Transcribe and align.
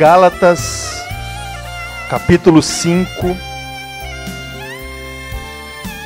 Gálatas, 0.00 1.04
capítulo 2.08 2.62
5. 2.62 3.36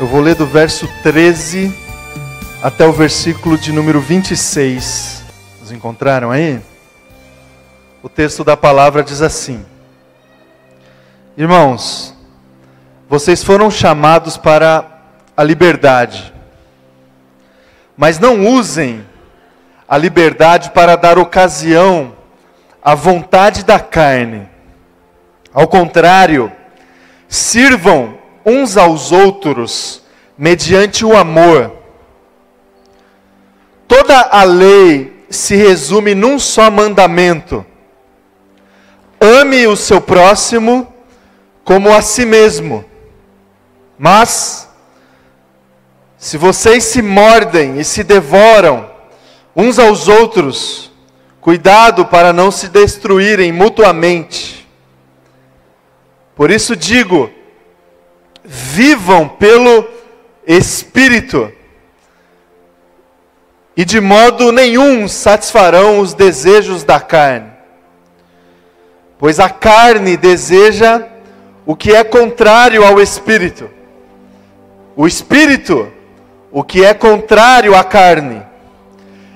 Eu 0.00 0.06
vou 0.08 0.20
ler 0.20 0.34
do 0.34 0.44
verso 0.44 0.88
13 1.04 1.72
até 2.60 2.84
o 2.84 2.92
versículo 2.92 3.56
de 3.56 3.70
número 3.70 4.00
26. 4.00 5.22
Vocês 5.60 5.70
encontraram 5.70 6.32
aí? 6.32 6.60
O 8.02 8.08
texto 8.08 8.42
da 8.42 8.56
palavra 8.56 9.00
diz 9.00 9.22
assim: 9.22 9.64
Irmãos, 11.36 12.12
vocês 13.08 13.44
foram 13.44 13.70
chamados 13.70 14.36
para 14.36 15.04
a 15.36 15.44
liberdade, 15.44 16.34
mas 17.96 18.18
não 18.18 18.44
usem 18.44 19.06
a 19.86 19.96
liberdade 19.96 20.70
para 20.70 20.96
dar 20.96 21.16
ocasião 21.16 22.13
à 22.84 22.94
vontade 22.94 23.64
da 23.64 23.80
carne. 23.80 24.46
Ao 25.52 25.66
contrário, 25.66 26.52
sirvam 27.26 28.18
uns 28.44 28.76
aos 28.76 29.10
outros 29.10 30.02
mediante 30.36 31.04
o 31.04 31.16
amor. 31.16 31.72
Toda 33.88 34.20
a 34.20 34.44
lei 34.44 35.24
se 35.30 35.56
resume 35.56 36.14
num 36.14 36.38
só 36.38 36.70
mandamento: 36.70 37.64
ame 39.18 39.66
o 39.66 39.76
seu 39.76 40.00
próximo 40.00 40.92
como 41.64 41.90
a 41.90 42.02
si 42.02 42.26
mesmo. 42.26 42.84
Mas, 43.98 44.68
se 46.18 46.36
vocês 46.36 46.84
se 46.84 47.00
mordem 47.00 47.78
e 47.78 47.84
se 47.84 48.04
devoram 48.04 48.90
uns 49.56 49.78
aos 49.78 50.08
outros, 50.08 50.92
cuidado 51.44 52.06
para 52.06 52.32
não 52.32 52.50
se 52.50 52.68
destruírem 52.68 53.52
mutuamente. 53.52 54.66
Por 56.34 56.50
isso 56.50 56.74
digo: 56.74 57.30
vivam 58.42 59.28
pelo 59.28 59.86
Espírito, 60.46 61.52
e 63.76 63.84
de 63.84 64.00
modo 64.00 64.50
nenhum 64.52 65.06
satisfarão 65.06 65.98
os 65.98 66.14
desejos 66.14 66.82
da 66.82 66.98
carne, 66.98 67.50
pois 69.18 69.38
a 69.38 69.50
carne 69.50 70.16
deseja 70.16 71.06
o 71.66 71.76
que 71.76 71.94
é 71.94 72.02
contrário 72.02 72.82
ao 72.86 72.98
Espírito, 72.98 73.68
o 74.96 75.06
Espírito, 75.06 75.92
o 76.50 76.64
que 76.64 76.82
é 76.82 76.94
contrário 76.94 77.76
à 77.76 77.84
carne. 77.84 78.42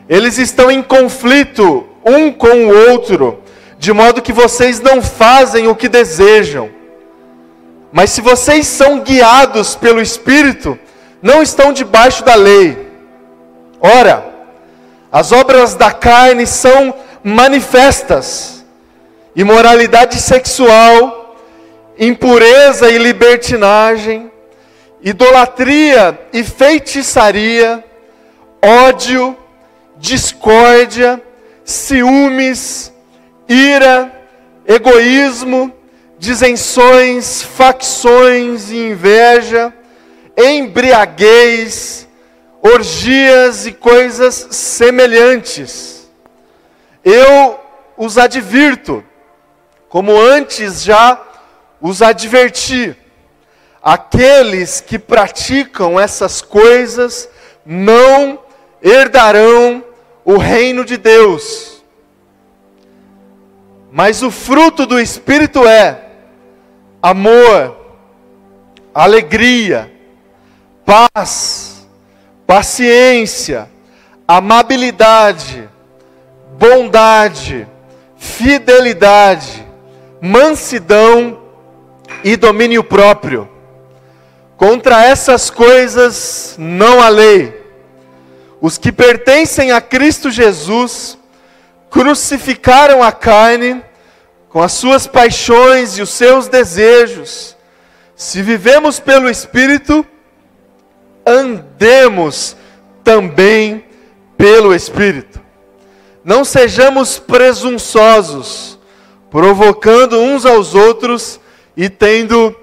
Eles 0.08 0.38
estão 0.38 0.70
em 0.70 0.82
conflito 0.82 1.87
um 2.08 2.32
com 2.32 2.66
o 2.66 2.90
outro, 2.90 3.42
de 3.78 3.92
modo 3.92 4.22
que 4.22 4.32
vocês 4.32 4.80
não 4.80 5.00
fazem 5.00 5.68
o 5.68 5.74
que 5.74 5.88
desejam. 5.88 6.70
Mas 7.92 8.10
se 8.10 8.20
vocês 8.20 8.66
são 8.66 9.00
guiados 9.00 9.74
pelo 9.74 10.00
Espírito, 10.00 10.78
não 11.22 11.42
estão 11.42 11.72
debaixo 11.72 12.24
da 12.24 12.34
lei. 12.34 12.86
Ora, 13.80 14.26
as 15.10 15.32
obras 15.32 15.74
da 15.74 15.90
carne 15.90 16.46
são 16.46 16.94
manifestas: 17.22 18.64
imoralidade 19.34 20.20
sexual, 20.20 21.36
impureza 21.98 22.90
e 22.90 22.98
libertinagem, 22.98 24.30
idolatria 25.02 26.18
e 26.32 26.44
feitiçaria, 26.44 27.84
ódio, 28.62 29.36
discórdia, 29.96 31.22
ciúmes, 31.68 32.90
ira, 33.46 34.10
egoísmo, 34.66 35.70
disenções, 36.18 37.42
facções 37.42 38.70
e 38.70 38.88
inveja, 38.88 39.74
embriaguez, 40.34 42.08
orgias 42.62 43.66
e 43.66 43.72
coisas 43.72 44.48
semelhantes. 44.50 46.08
Eu 47.04 47.60
os 47.98 48.16
advirto, 48.16 49.04
como 49.90 50.18
antes 50.18 50.82
já 50.82 51.20
os 51.82 52.00
adverti, 52.00 52.96
aqueles 53.82 54.80
que 54.80 54.98
praticam 54.98 56.00
essas 56.00 56.40
coisas 56.40 57.28
não 57.66 58.38
herdarão 58.82 59.84
o 60.28 60.36
reino 60.36 60.84
de 60.84 60.98
Deus. 60.98 61.82
Mas 63.90 64.22
o 64.22 64.30
fruto 64.30 64.84
do 64.84 65.00
Espírito 65.00 65.66
é 65.66 66.02
amor, 67.00 67.74
alegria, 68.92 69.90
paz, 70.84 71.88
paciência, 72.46 73.70
amabilidade, 74.26 75.66
bondade, 76.58 77.66
fidelidade, 78.18 79.66
mansidão 80.20 81.38
e 82.22 82.36
domínio 82.36 82.84
próprio. 82.84 83.48
Contra 84.58 85.02
essas 85.02 85.48
coisas 85.48 86.54
não 86.58 87.00
há 87.00 87.08
lei. 87.08 87.57
Os 88.60 88.76
que 88.76 88.90
pertencem 88.90 89.70
a 89.70 89.80
Cristo 89.80 90.30
Jesus 90.30 91.16
crucificaram 91.90 93.02
a 93.02 93.12
carne 93.12 93.82
com 94.48 94.62
as 94.62 94.72
suas 94.72 95.06
paixões 95.06 95.96
e 95.96 96.02
os 96.02 96.10
seus 96.10 96.48
desejos. 96.48 97.56
Se 98.16 98.42
vivemos 98.42 98.98
pelo 98.98 99.30
Espírito, 99.30 100.04
andemos 101.24 102.56
também 103.04 103.84
pelo 104.36 104.74
Espírito. 104.74 105.40
Não 106.24 106.44
sejamos 106.44 107.18
presunçosos, 107.18 108.78
provocando 109.30 110.18
uns 110.18 110.44
aos 110.44 110.74
outros 110.74 111.38
e 111.76 111.88
tendo 111.88 112.54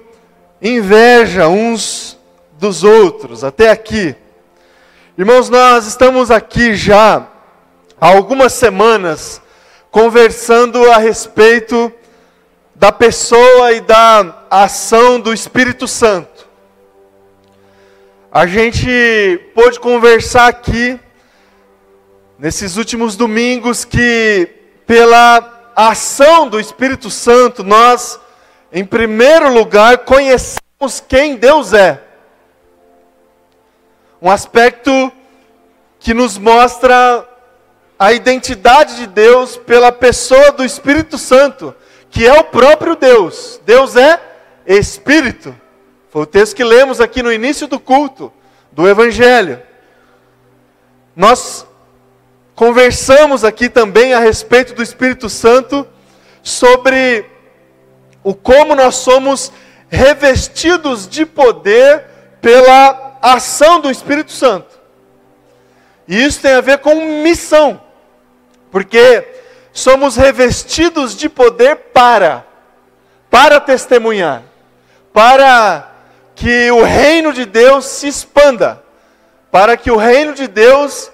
inveja 0.60 1.48
uns 1.48 2.18
dos 2.58 2.84
outros. 2.84 3.42
Até 3.42 3.70
aqui. 3.70 4.14
Irmãos, 5.18 5.48
nós 5.48 5.86
estamos 5.86 6.30
aqui 6.30 6.74
já 6.74 7.26
há 7.98 8.06
algumas 8.06 8.52
semanas 8.52 9.40
conversando 9.90 10.90
a 10.90 10.98
respeito 10.98 11.90
da 12.74 12.92
pessoa 12.92 13.72
e 13.72 13.80
da 13.80 14.44
ação 14.50 15.18
do 15.18 15.32
Espírito 15.32 15.88
Santo. 15.88 16.46
A 18.30 18.46
gente 18.46 19.40
pôde 19.54 19.80
conversar 19.80 20.48
aqui 20.48 21.00
nesses 22.38 22.76
últimos 22.76 23.16
domingos 23.16 23.86
que 23.86 24.50
pela 24.86 25.72
ação 25.74 26.46
do 26.46 26.60
Espírito 26.60 27.08
Santo 27.08 27.64
nós 27.64 28.20
em 28.70 28.84
primeiro 28.84 29.50
lugar 29.50 29.96
conhecemos 30.04 31.02
quem 31.08 31.36
Deus 31.36 31.72
é 31.72 32.05
um 34.26 34.30
aspecto 34.30 35.12
que 36.00 36.12
nos 36.12 36.36
mostra 36.36 37.24
a 37.96 38.12
identidade 38.12 38.96
de 38.96 39.06
Deus 39.06 39.56
pela 39.56 39.92
pessoa 39.92 40.50
do 40.50 40.64
Espírito 40.64 41.16
Santo, 41.16 41.72
que 42.10 42.26
é 42.26 42.32
o 42.32 42.42
próprio 42.42 42.96
Deus. 42.96 43.60
Deus 43.64 43.94
é 43.94 44.20
Espírito. 44.66 45.54
Foi 46.10 46.22
o 46.22 46.26
texto 46.26 46.56
que 46.56 46.64
lemos 46.64 47.00
aqui 47.00 47.22
no 47.22 47.32
início 47.32 47.68
do 47.68 47.78
culto, 47.78 48.32
do 48.72 48.88
Evangelho. 48.88 49.62
Nós 51.14 51.64
conversamos 52.56 53.44
aqui 53.44 53.68
também 53.68 54.12
a 54.12 54.18
respeito 54.18 54.74
do 54.74 54.82
Espírito 54.82 55.28
Santo, 55.28 55.86
sobre 56.42 57.26
o 58.24 58.34
como 58.34 58.74
nós 58.74 58.96
somos 58.96 59.52
revestidos 59.88 61.06
de 61.06 61.24
poder 61.24 62.06
pela 62.40 63.05
ação 63.20 63.80
do 63.80 63.90
Espírito 63.90 64.32
Santo. 64.32 64.78
E 66.08 66.24
isso 66.24 66.40
tem 66.40 66.52
a 66.52 66.60
ver 66.60 66.78
com 66.78 67.22
missão, 67.22 67.80
porque 68.70 69.26
somos 69.72 70.16
revestidos 70.16 71.16
de 71.16 71.28
poder 71.28 71.76
para, 71.92 72.46
para 73.28 73.60
testemunhar, 73.60 74.42
para 75.12 75.90
que 76.34 76.70
o 76.70 76.82
reino 76.82 77.32
de 77.32 77.44
Deus 77.44 77.86
se 77.86 78.06
expanda, 78.06 78.82
para 79.50 79.76
que 79.76 79.90
o 79.90 79.96
reino 79.96 80.32
de 80.32 80.46
Deus 80.46 81.10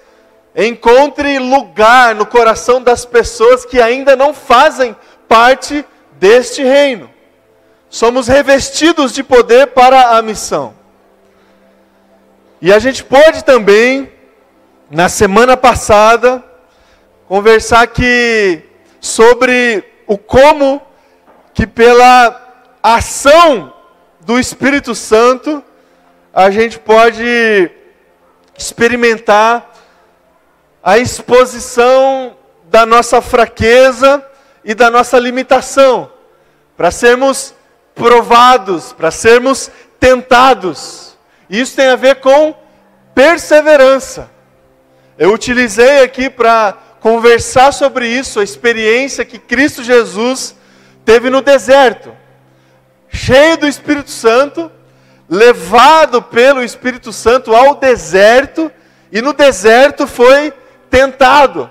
encontre 0.54 1.38
lugar 1.38 2.14
no 2.14 2.26
coração 2.26 2.82
das 2.82 3.04
pessoas 3.04 3.64
que 3.64 3.81
ainda 3.81 4.14
não 4.14 4.34
fazem 4.34 4.94
parte 5.26 5.84
deste 6.12 6.62
reino. 6.62 7.10
Somos 7.88 8.28
revestidos 8.28 9.12
de 9.12 9.22
poder 9.22 9.69
para 9.69 10.16
a 10.16 10.22
missão. 10.22 10.75
E 12.64 12.73
a 12.73 12.79
gente 12.79 13.03
pode 13.03 13.43
também, 13.43 14.09
na 14.88 15.09
semana 15.09 15.56
passada, 15.56 16.44
conversar 17.26 17.82
aqui 17.82 18.62
sobre 19.00 19.82
o 20.06 20.17
como 20.17 20.81
que 21.53 21.67
pela 21.67 22.41
ação 22.81 23.75
do 24.20 24.38
Espírito 24.38 24.94
Santo 24.94 25.61
a 26.32 26.53
gente 26.53 26.79
pode 26.79 27.69
experimentar 28.56 29.73
a 30.85 30.99
exposição 30.99 32.37
da 32.67 32.87
nossa 32.87 33.20
fraqueza 33.20 34.25
e 34.64 34.73
da 34.73 34.88
nossa 34.88 35.19
limitação, 35.19 36.12
para 36.76 36.93
sermos 36.93 37.56
provados, 37.93 38.93
para 38.93 39.11
sermos 39.11 39.69
tentados. 39.99 41.12
Isso 41.52 41.76
tem 41.76 41.88
a 41.88 41.96
ver 41.96 42.14
com 42.16 42.54
perseverança. 43.14 44.31
Eu 45.19 45.34
utilizei 45.34 46.02
aqui 46.02 46.31
para 46.31 46.72
conversar 46.99 47.72
sobre 47.72 48.08
isso, 48.08 48.40
a 48.40 48.43
experiência 48.43 49.22
que 49.22 49.38
Cristo 49.38 49.82
Jesus 49.82 50.56
teve 51.04 51.28
no 51.28 51.43
deserto, 51.43 52.16
cheio 53.10 53.58
do 53.58 53.69
Espírito 53.69 54.10
Santo, 54.10 54.72
levado 55.28 56.22
pelo 56.22 56.62
Espírito 56.62 57.12
Santo 57.12 57.54
ao 57.54 57.75
deserto, 57.75 58.72
e 59.10 59.20
no 59.20 59.34
deserto 59.34 60.06
foi 60.06 60.54
tentado. 60.88 61.70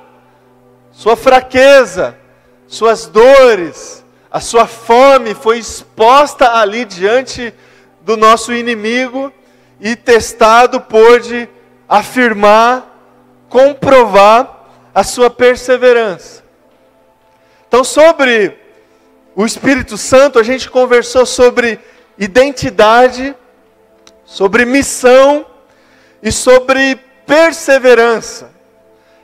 Sua 0.91 1.15
fraqueza, 1.15 2.15
suas 2.67 3.07
dores, 3.07 4.05
a 4.29 4.39
sua 4.39 4.67
fome 4.67 5.33
foi 5.33 5.57
exposta 5.57 6.55
ali 6.55 6.85
diante 6.85 7.51
do 8.01 8.15
nosso 8.15 8.53
inimigo 8.53 9.33
e 9.81 9.95
testado 9.95 10.79
pôde 10.79 11.49
afirmar, 11.89 12.87
comprovar 13.49 14.69
a 14.93 15.03
sua 15.03 15.29
perseverança. 15.29 16.43
Então, 17.67 17.83
sobre 17.83 18.57
o 19.35 19.45
Espírito 19.45 19.97
Santo, 19.97 20.37
a 20.37 20.43
gente 20.43 20.69
conversou 20.69 21.25
sobre 21.25 21.79
identidade, 22.17 23.35
sobre 24.23 24.65
missão 24.65 25.45
e 26.21 26.31
sobre 26.31 26.95
perseverança. 27.25 28.51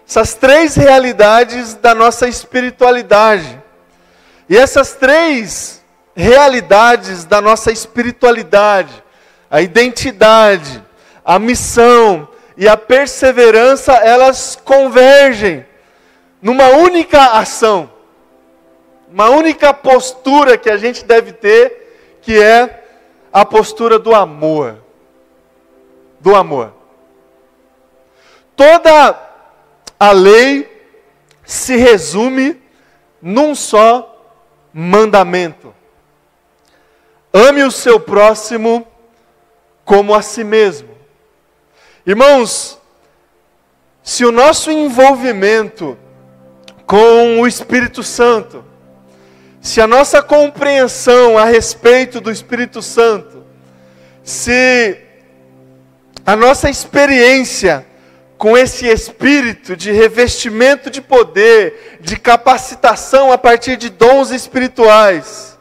Essas 0.07 0.33
três 0.33 0.75
realidades 0.75 1.75
da 1.75 1.94
nossa 1.94 2.27
espiritualidade. 2.27 3.62
E 4.50 4.57
essas 4.57 4.94
três 4.94 5.83
realidades 6.15 7.25
da 7.25 7.42
nossa 7.42 7.71
espiritualidade, 7.71 9.04
a 9.50 9.62
identidade, 9.62 10.84
a 11.24 11.40
missão 11.40 12.28
e 12.56 12.68
a 12.68 12.76
perseverança, 12.76 13.94
elas 13.94 14.58
convergem 14.64 15.66
numa 16.42 16.70
única 16.70 17.34
ação, 17.34 17.90
uma 19.10 19.30
única 19.30 19.74
postura 19.74 20.58
que 20.58 20.70
a 20.70 20.78
gente 20.78 21.06
deve 21.06 21.34
ter, 21.34 22.20
que 22.22 22.42
é 22.42 22.84
a 23.32 23.46
postura 23.46 23.98
do 23.98 24.14
amor. 24.14 24.78
Do 26.20 26.36
amor. 26.36 26.74
Toda 28.56 29.20
a 30.00 30.12
lei 30.12 30.68
se 31.46 31.78
resume 31.78 32.62
num 33.22 33.54
só 33.54 34.14
mandamento: 34.74 35.74
ame 37.32 37.64
o 37.64 37.72
seu 37.72 38.00
próximo 38.00 38.86
como 39.88 40.13
a 40.13 40.22
si 40.22 40.44
mesmo. 40.44 40.89
Irmãos, 42.06 42.78
se 44.04 44.25
o 44.25 44.34
nosso 44.34 44.69
envolvimento 44.69 45.98
com 46.86 47.39
o 47.39 47.48
Espírito 47.48 48.04
Santo, 48.04 48.66
se 49.62 49.80
a 49.80 49.88
nossa 49.88 50.22
compreensão 50.22 51.38
a 51.38 51.45
respeito 51.45 52.19
do 52.19 52.30
Espírito 52.30 52.81
Santo, 52.81 53.45
se 54.25 54.98
a 56.25 56.36
nossa 56.36 56.69
experiência 56.69 57.88
com 58.38 58.57
esse 58.57 58.86
espírito 58.86 59.74
de 59.78 59.94
revestimento 59.94 60.90
de 60.90 61.00
poder, 61.00 61.98
de 62.01 62.18
capacitação 62.18 63.31
a 63.31 63.38
partir 63.38 63.78
de 63.78 63.90
dons 63.90 64.31
espirituais, 64.31 65.56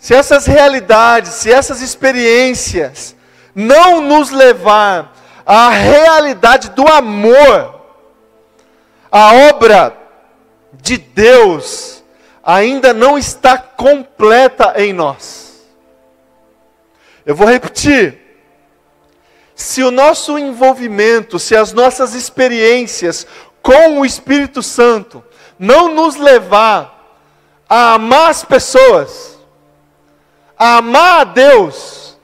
se 0.00 0.14
essas 0.14 0.46
realidades, 0.46 1.30
se 1.34 1.52
essas 1.52 1.82
experiências 1.82 3.14
não 3.54 4.00
nos 4.00 4.30
levar 4.30 5.14
à 5.44 5.68
realidade 5.68 6.70
do 6.70 6.88
amor, 6.88 7.82
a 9.12 9.34
obra 9.50 9.94
de 10.72 10.96
Deus 10.96 12.02
ainda 12.42 12.94
não 12.94 13.18
está 13.18 13.58
completa 13.58 14.72
em 14.76 14.94
nós. 14.94 15.68
Eu 17.26 17.36
vou 17.36 17.46
repetir. 17.46 18.18
Se 19.54 19.82
o 19.82 19.90
nosso 19.90 20.38
envolvimento, 20.38 21.38
se 21.38 21.54
as 21.54 21.74
nossas 21.74 22.14
experiências 22.14 23.26
com 23.60 24.00
o 24.00 24.06
Espírito 24.06 24.62
Santo 24.62 25.22
não 25.58 25.94
nos 25.94 26.16
levar 26.16 27.18
a 27.68 27.92
amar 27.92 28.30
as 28.30 28.42
pessoas, 28.42 29.39
a 30.60 30.76
amar 30.76 31.20
a 31.22 31.24
Deus, 31.24 32.18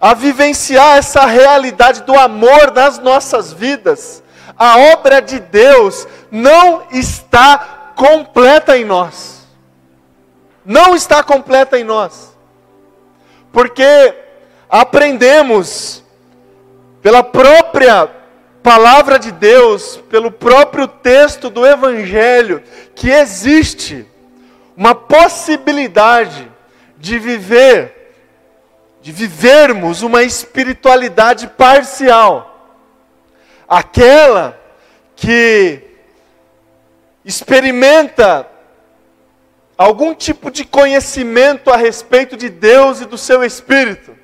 a 0.00 0.14
vivenciar 0.14 0.96
essa 0.96 1.26
realidade 1.26 2.04
do 2.04 2.16
amor 2.16 2.70
nas 2.72 3.00
nossas 3.00 3.52
vidas, 3.52 4.22
a 4.56 4.78
obra 4.78 5.20
de 5.20 5.40
Deus 5.40 6.06
não 6.30 6.84
está 6.92 7.92
completa 7.96 8.78
em 8.78 8.84
nós. 8.84 9.44
Não 10.64 10.94
está 10.94 11.20
completa 11.20 11.80
em 11.80 11.82
nós. 11.82 12.32
Porque 13.50 14.14
aprendemos 14.68 16.04
pela 17.02 17.24
própria 17.24 18.08
palavra 18.62 19.18
de 19.18 19.32
Deus, 19.32 19.96
pelo 20.08 20.30
próprio 20.30 20.86
texto 20.86 21.50
do 21.50 21.66
Evangelho, 21.66 22.62
que 22.94 23.10
existe 23.10 24.06
uma 24.76 24.94
possibilidade 24.94 26.49
de 27.00 27.18
viver 27.18 28.00
de 29.02 29.12
vivermos 29.12 30.02
uma 30.02 30.22
espiritualidade 30.22 31.48
parcial, 31.48 32.78
aquela 33.66 34.58
que 35.16 35.82
experimenta 37.24 38.46
algum 39.76 40.14
tipo 40.14 40.50
de 40.50 40.64
conhecimento 40.64 41.70
a 41.70 41.76
respeito 41.76 42.36
de 42.36 42.50
Deus 42.50 43.00
e 43.00 43.06
do 43.06 43.16
seu 43.16 43.42
Espírito, 43.42 44.14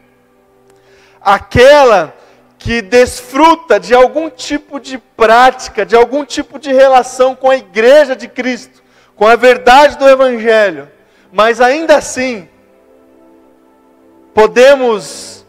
aquela 1.23 2.15
que 2.59 2.83
desfruta 2.83 3.81
de 3.81 3.95
algum 3.95 4.29
tipo 4.29 4.79
de 4.79 4.99
prática, 4.99 5.87
de 5.87 5.97
algum 5.97 6.25
tipo 6.25 6.59
de 6.59 6.73
relação 6.73 7.35
com 7.35 7.51
a 7.51 7.57
igreja 7.57 8.15
de 8.15 8.29
Cristo, 8.29 8.83
com 9.15 9.27
a 9.27 9.37
verdade 9.37 9.97
do 9.97 10.09
Evangelho, 10.09 10.91
mas 11.33 11.61
ainda 11.61 11.97
assim 11.97 12.49
podemos 14.37 15.47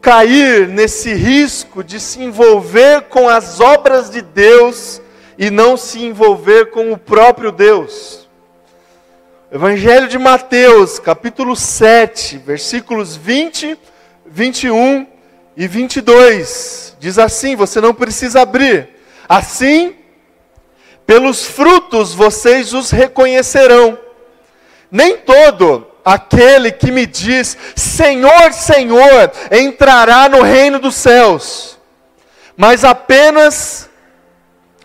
cair 0.00 0.66
nesse 0.66 1.12
risco 1.12 1.84
de 1.84 2.00
se 2.00 2.22
envolver 2.22 3.02
com 3.02 3.28
as 3.28 3.60
obras 3.60 4.08
de 4.08 4.22
Deus 4.22 4.98
e 5.36 5.50
não 5.50 5.76
se 5.76 6.02
envolver 6.02 6.70
com 6.70 6.90
o 6.90 6.96
próprio 6.96 7.52
Deus. 7.52 8.26
Evangelho 9.52 10.08
de 10.08 10.18
Mateus, 10.18 10.98
capítulo 10.98 11.54
7, 11.54 12.38
versículos 12.38 13.14
20, 13.14 13.78
21 14.24 15.06
e 15.54 15.68
22. 15.68 16.96
Diz 16.98 17.18
assim: 17.18 17.54
você 17.54 17.78
não 17.78 17.92
precisa 17.92 18.40
abrir. 18.40 18.88
Assim, 19.28 19.94
pelos 21.04 21.44
frutos 21.44 22.14
vocês 22.14 22.72
os 22.72 22.90
reconhecerão. 22.90 23.98
Nem 24.90 25.18
todo 25.18 25.91
aquele 26.04 26.70
que 26.70 26.90
me 26.90 27.06
diz: 27.06 27.56
Senhor, 27.76 28.52
Senhor, 28.52 29.30
entrará 29.50 30.28
no 30.28 30.42
reino 30.42 30.78
dos 30.78 30.94
céus, 30.94 31.78
mas 32.56 32.84
apenas 32.84 33.88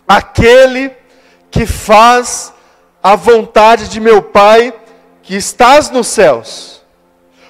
aquele 0.07 0.91
que 1.49 1.65
faz 1.65 2.53
a 3.01 3.15
vontade 3.15 3.89
de 3.89 3.99
meu 3.99 4.21
Pai 4.21 4.73
que 5.23 5.35
estás 5.35 5.89
nos 5.89 6.07
céus. 6.07 6.81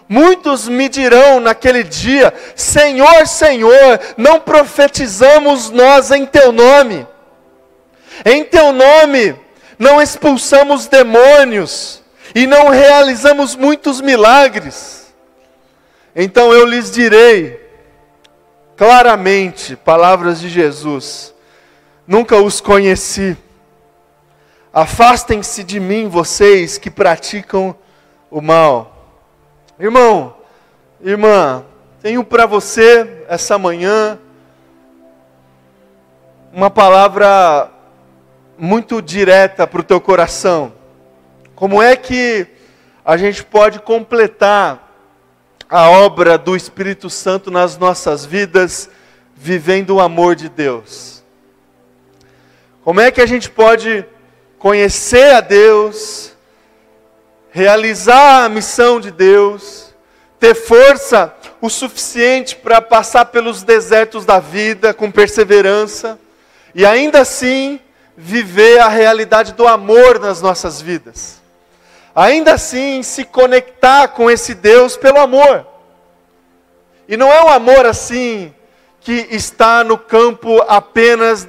Muitos 0.10 0.68
me 0.68 0.88
dirão 0.88 1.40
naquele 1.40 1.84
dia: 1.84 2.34
Senhor, 2.56 3.28
Senhor, 3.28 4.00
não 4.18 4.40
profetizamos 4.40 5.70
nós 5.70 6.12
em 6.12 6.26
teu 6.26 6.52
nome, 6.52 7.06
em 8.26 8.44
teu 8.44 8.72
nome 8.72 9.48
não 9.80 10.02
expulsamos 10.02 10.88
demônios, 10.88 12.02
e 12.34 12.48
não 12.48 12.70
realizamos 12.70 13.56
muitos 13.56 14.02
milagres. 14.02 15.14
Então 16.16 16.54
eu 16.54 16.66
lhes 16.66 16.92
direi 16.92 17.66
claramente, 18.76 19.76
palavras 19.76 20.40
de 20.40 20.50
Jesus: 20.50 21.34
nunca 22.08 22.38
os 22.38 22.62
conheci. 22.62 23.36
Afastem-se 24.74 25.64
de 25.64 25.80
mim, 25.80 26.08
vocês 26.08 26.78
que 26.78 26.92
praticam 26.92 27.76
o 28.30 28.42
mal. 28.42 28.94
Irmão, 29.80 30.36
irmã, 31.02 31.66
tenho 32.02 32.24
para 32.24 32.46
você 32.46 33.26
essa 33.28 33.58
manhã 33.58 34.20
uma 36.54 36.70
palavra 36.70 37.72
muito 38.58 39.02
direta 39.02 39.68
para 39.68 39.82
o 39.82 39.84
teu 39.84 40.02
coração. 40.02 40.74
Como 41.58 41.82
é 41.82 41.96
que 41.96 42.46
a 43.04 43.18
gente 43.18 43.44
pode 43.44 43.80
completar 43.80 44.96
a 45.68 45.90
obra 45.90 46.38
do 46.38 46.56
Espírito 46.56 47.10
Santo 47.10 47.50
nas 47.50 47.76
nossas 47.80 48.24
vidas, 48.24 48.92
vivendo 49.36 49.96
o 49.96 50.00
amor 50.00 50.36
de 50.36 50.50
Deus? 50.50 51.24
Como 52.84 53.02
é 53.02 53.10
que 53.10 53.20
a 53.20 53.26
gente 53.26 53.50
pode 53.50 54.06
conhecer 54.60 55.34
a 55.34 55.42
Deus, 55.42 56.32
realizar 57.50 58.46
a 58.46 58.50
missão 58.50 59.00
de 59.00 59.10
Deus, 59.10 59.96
ter 60.40 60.54
força 60.54 61.34
o 61.60 61.72
suficiente 61.72 62.56
para 62.56 62.80
passar 62.84 63.26
pelos 63.26 63.64
desertos 63.64 64.26
da 64.26 64.40
vida 64.40 64.94
com 64.94 65.10
perseverança 65.10 66.20
e 66.76 66.86
ainda 66.86 67.22
assim 67.22 67.80
viver 68.16 68.80
a 68.80 68.90
realidade 68.90 69.54
do 69.54 69.68
amor 69.68 70.20
nas 70.20 70.40
nossas 70.40 70.80
vidas. 70.80 71.37
Ainda 72.18 72.56
assim 72.56 73.04
se 73.04 73.24
conectar 73.24 74.08
com 74.08 74.28
esse 74.28 74.56
Deus 74.56 74.98
pelo 74.98 75.20
amor. 75.20 75.68
E 77.08 77.16
não 77.16 77.32
é 77.32 77.44
um 77.44 77.50
amor 77.50 77.86
assim 77.86 78.52
que 79.00 79.28
está 79.30 79.84
no 79.84 80.00
campo 80.00 80.60
apenas 80.68 81.48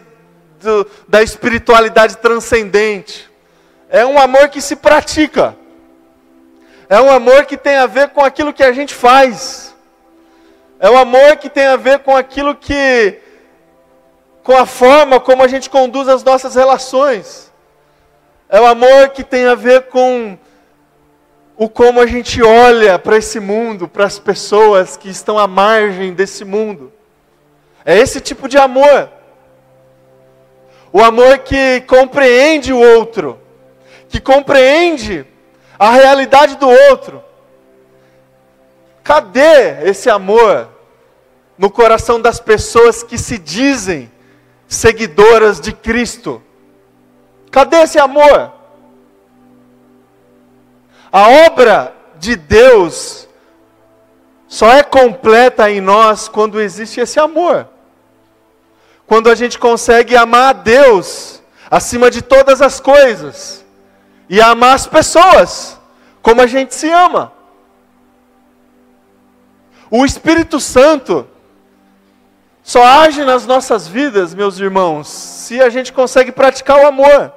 do, 0.60 0.86
da 1.08 1.22
espiritualidade 1.22 2.18
transcendente. 2.18 3.30
É 3.88 4.04
um 4.04 4.18
amor 4.18 4.50
que 4.50 4.60
se 4.60 4.76
pratica. 4.76 5.56
É 6.86 7.00
um 7.00 7.10
amor 7.10 7.46
que 7.46 7.56
tem 7.56 7.76
a 7.76 7.86
ver 7.86 8.10
com 8.10 8.22
aquilo 8.22 8.52
que 8.52 8.62
a 8.62 8.72
gente 8.72 8.92
faz. 8.92 9.74
É 10.78 10.90
um 10.90 10.98
amor 10.98 11.38
que 11.38 11.48
tem 11.48 11.64
a 11.64 11.76
ver 11.76 12.00
com 12.00 12.14
aquilo 12.14 12.54
que. 12.54 13.18
com 14.42 14.54
a 14.54 14.66
forma 14.66 15.18
como 15.18 15.42
a 15.42 15.48
gente 15.48 15.70
conduz 15.70 16.08
as 16.08 16.22
nossas 16.22 16.54
relações. 16.54 17.50
É 18.50 18.60
um 18.60 18.66
amor 18.66 19.08
que 19.14 19.24
tem 19.24 19.46
a 19.46 19.54
ver 19.54 19.84
com 19.84 20.36
o 21.58 21.68
como 21.68 22.00
a 22.00 22.06
gente 22.06 22.40
olha 22.40 23.00
para 23.00 23.16
esse 23.16 23.40
mundo, 23.40 23.88
para 23.88 24.04
as 24.04 24.16
pessoas 24.16 24.96
que 24.96 25.10
estão 25.10 25.36
à 25.36 25.48
margem 25.48 26.14
desse 26.14 26.44
mundo. 26.44 26.92
É 27.84 27.98
esse 27.98 28.20
tipo 28.20 28.48
de 28.48 28.56
amor. 28.56 29.10
O 30.92 31.02
amor 31.02 31.38
que 31.38 31.80
compreende 31.80 32.72
o 32.72 32.78
outro, 32.78 33.40
que 34.08 34.20
compreende 34.20 35.26
a 35.76 35.90
realidade 35.90 36.54
do 36.56 36.68
outro. 36.68 37.24
Cadê 39.02 39.82
esse 39.82 40.08
amor 40.08 40.68
no 41.58 41.68
coração 41.68 42.20
das 42.20 42.38
pessoas 42.38 43.02
que 43.02 43.18
se 43.18 43.36
dizem 43.36 44.08
seguidoras 44.68 45.60
de 45.60 45.72
Cristo? 45.72 46.40
Cadê 47.50 47.78
esse 47.78 47.98
amor? 47.98 48.57
A 51.10 51.46
obra 51.46 51.94
de 52.18 52.36
Deus 52.36 53.28
só 54.46 54.72
é 54.72 54.82
completa 54.82 55.70
em 55.70 55.80
nós 55.80 56.28
quando 56.28 56.60
existe 56.60 57.00
esse 57.00 57.18
amor 57.20 57.68
quando 59.08 59.30
a 59.30 59.34
gente 59.34 59.58
consegue 59.58 60.14
amar 60.14 60.50
a 60.50 60.52
Deus 60.52 61.42
acima 61.70 62.10
de 62.10 62.20
todas 62.20 62.60
as 62.60 62.78
coisas 62.78 63.64
e 64.28 64.38
amar 64.38 64.74
as 64.74 64.86
pessoas 64.86 65.80
como 66.20 66.42
a 66.42 66.46
gente 66.46 66.74
se 66.74 66.90
ama. 66.90 67.32
O 69.90 70.04
Espírito 70.04 70.60
Santo 70.60 71.26
só 72.62 72.84
age 72.84 73.24
nas 73.24 73.46
nossas 73.46 73.88
vidas, 73.88 74.34
meus 74.34 74.58
irmãos, 74.58 75.08
se 75.08 75.58
a 75.58 75.70
gente 75.70 75.90
consegue 75.90 76.30
praticar 76.30 76.78
o 76.84 76.86
amor. 76.86 77.32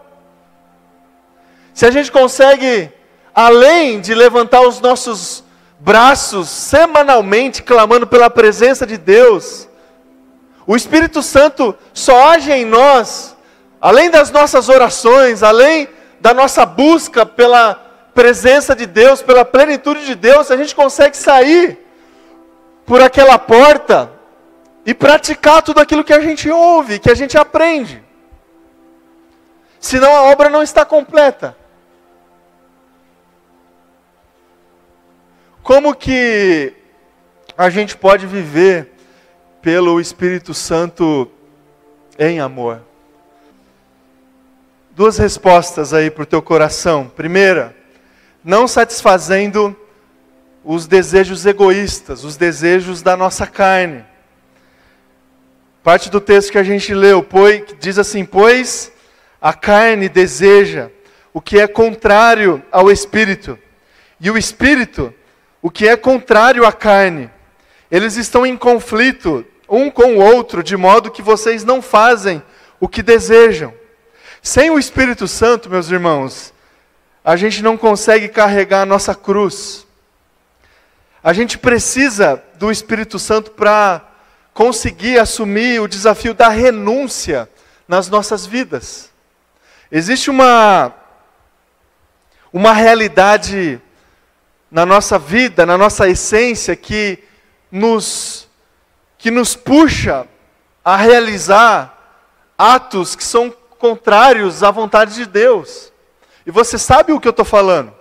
Se 1.73 1.85
a 1.85 1.91
gente 1.91 2.11
consegue, 2.11 2.91
além 3.33 3.99
de 3.99 4.13
levantar 4.13 4.61
os 4.61 4.79
nossos 4.79 5.43
braços 5.79 6.49
semanalmente, 6.49 7.63
clamando 7.63 8.05
pela 8.05 8.29
presença 8.29 8.85
de 8.85 8.97
Deus, 8.97 9.67
o 10.65 10.75
Espírito 10.75 11.23
Santo 11.23 11.75
só 11.93 12.29
age 12.33 12.51
em 12.51 12.65
nós, 12.65 13.35
além 13.79 14.09
das 14.09 14.29
nossas 14.29 14.69
orações, 14.69 15.41
além 15.41 15.87
da 16.19 16.33
nossa 16.33 16.65
busca 16.65 17.25
pela 17.25 17.75
presença 18.13 18.75
de 18.75 18.85
Deus, 18.85 19.21
pela 19.21 19.43
plenitude 19.43 20.05
de 20.05 20.15
Deus, 20.15 20.51
a 20.51 20.57
gente 20.57 20.75
consegue 20.75 21.17
sair 21.17 21.79
por 22.85 23.01
aquela 23.01 23.39
porta 23.39 24.11
e 24.85 24.93
praticar 24.93 25.61
tudo 25.61 25.79
aquilo 25.79 26.03
que 26.03 26.13
a 26.13 26.19
gente 26.19 26.49
ouve, 26.49 26.99
que 26.99 27.09
a 27.09 27.15
gente 27.15 27.37
aprende. 27.37 28.03
Senão 29.79 30.15
a 30.15 30.23
obra 30.23 30.49
não 30.49 30.61
está 30.61 30.85
completa. 30.85 31.55
Como 35.73 35.95
que 35.95 36.73
a 37.57 37.69
gente 37.69 37.95
pode 37.95 38.27
viver 38.27 38.91
pelo 39.61 40.01
Espírito 40.01 40.53
Santo 40.53 41.31
em 42.19 42.41
amor. 42.41 42.81
Duas 44.93 45.17
respostas 45.17 45.93
aí 45.93 46.11
para 46.11 46.23
o 46.23 46.25
teu 46.25 46.41
coração. 46.41 47.07
Primeira, 47.07 47.73
não 48.43 48.67
satisfazendo 48.67 49.73
os 50.61 50.87
desejos 50.87 51.45
egoístas, 51.45 52.25
os 52.25 52.35
desejos 52.35 53.01
da 53.01 53.15
nossa 53.15 53.47
carne. 53.47 54.03
Parte 55.81 56.09
do 56.09 56.19
texto 56.19 56.51
que 56.51 56.57
a 56.57 56.63
gente 56.63 56.93
leu, 56.93 57.23
pois, 57.23 57.63
diz 57.79 57.97
assim: 57.97 58.25
Pois 58.25 58.91
a 59.39 59.53
carne 59.53 60.09
deseja 60.09 60.89
o 61.33 61.39
que 61.39 61.57
é 61.57 61.65
contrário 61.65 62.61
ao 62.69 62.91
espírito, 62.91 63.57
e 64.19 64.29
o 64.29 64.37
espírito 64.37 65.13
o 65.61 65.69
que 65.69 65.87
é 65.87 65.95
contrário 65.95 66.65
à 66.65 66.71
carne. 66.73 67.29
Eles 67.89 68.15
estão 68.15 68.45
em 68.45 68.57
conflito 68.57 69.45
um 69.69 69.89
com 69.89 70.15
o 70.15 70.19
outro, 70.19 70.63
de 70.63 70.75
modo 70.75 71.11
que 71.11 71.21
vocês 71.21 71.63
não 71.63 71.81
fazem 71.81 72.41
o 72.79 72.87
que 72.87 73.01
desejam. 73.01 73.73
Sem 74.41 74.69
o 74.69 74.79
Espírito 74.79 75.27
Santo, 75.27 75.69
meus 75.69 75.89
irmãos, 75.89 76.53
a 77.23 77.35
gente 77.35 77.61
não 77.61 77.77
consegue 77.77 78.27
carregar 78.27 78.81
a 78.81 78.85
nossa 78.85 79.13
cruz. 79.13 79.85
A 81.23 81.31
gente 81.31 81.57
precisa 81.57 82.43
do 82.55 82.71
Espírito 82.71 83.19
Santo 83.19 83.51
para 83.51 84.01
conseguir 84.53 85.19
assumir 85.19 85.79
o 85.79 85.87
desafio 85.87 86.33
da 86.33 86.49
renúncia 86.49 87.47
nas 87.87 88.09
nossas 88.09 88.45
vidas. 88.45 89.11
Existe 89.91 90.29
uma 90.29 90.93
uma 92.51 92.73
realidade 92.73 93.81
na 94.71 94.85
nossa 94.85 95.19
vida, 95.19 95.65
na 95.65 95.77
nossa 95.77 96.07
essência 96.07 96.75
que 96.75 97.19
nos 97.69 98.49
que 99.17 99.29
nos 99.29 99.55
puxa 99.55 100.25
a 100.83 100.95
realizar 100.95 101.95
atos 102.57 103.15
que 103.15 103.23
são 103.23 103.51
contrários 103.77 104.63
à 104.63 104.71
vontade 104.71 105.13
de 105.13 105.25
Deus. 105.27 105.91
E 106.43 106.49
você 106.49 106.77
sabe 106.77 107.13
o 107.13 107.19
que 107.19 107.27
eu 107.27 107.31
estou 107.31 107.45
falando? 107.45 107.93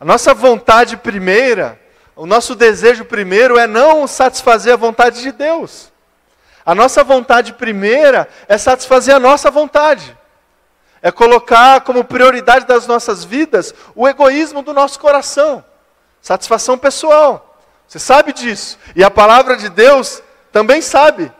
A 0.00 0.04
nossa 0.04 0.34
vontade 0.34 0.96
primeira, 0.96 1.80
o 2.16 2.26
nosso 2.26 2.56
desejo 2.56 3.04
primeiro 3.04 3.56
é 3.56 3.68
não 3.68 4.08
satisfazer 4.08 4.72
a 4.72 4.76
vontade 4.76 5.22
de 5.22 5.30
Deus. 5.30 5.92
A 6.66 6.74
nossa 6.74 7.04
vontade 7.04 7.52
primeira 7.52 8.28
é 8.48 8.58
satisfazer 8.58 9.14
a 9.14 9.20
nossa 9.20 9.52
vontade. 9.52 10.16
É 11.02 11.10
colocar 11.10 11.80
como 11.80 12.04
prioridade 12.04 12.64
das 12.64 12.86
nossas 12.86 13.24
vidas 13.24 13.74
o 13.94 14.08
egoísmo 14.08 14.62
do 14.62 14.72
nosso 14.72 15.00
coração, 15.00 15.64
satisfação 16.20 16.78
pessoal. 16.78 17.58
Você 17.88 17.98
sabe 17.98 18.32
disso. 18.32 18.78
E 18.96 19.02
a 19.02 19.10
palavra 19.10 19.56
de 19.56 19.68
Deus 19.68 20.22
também 20.50 20.80
sabe. 20.80 21.30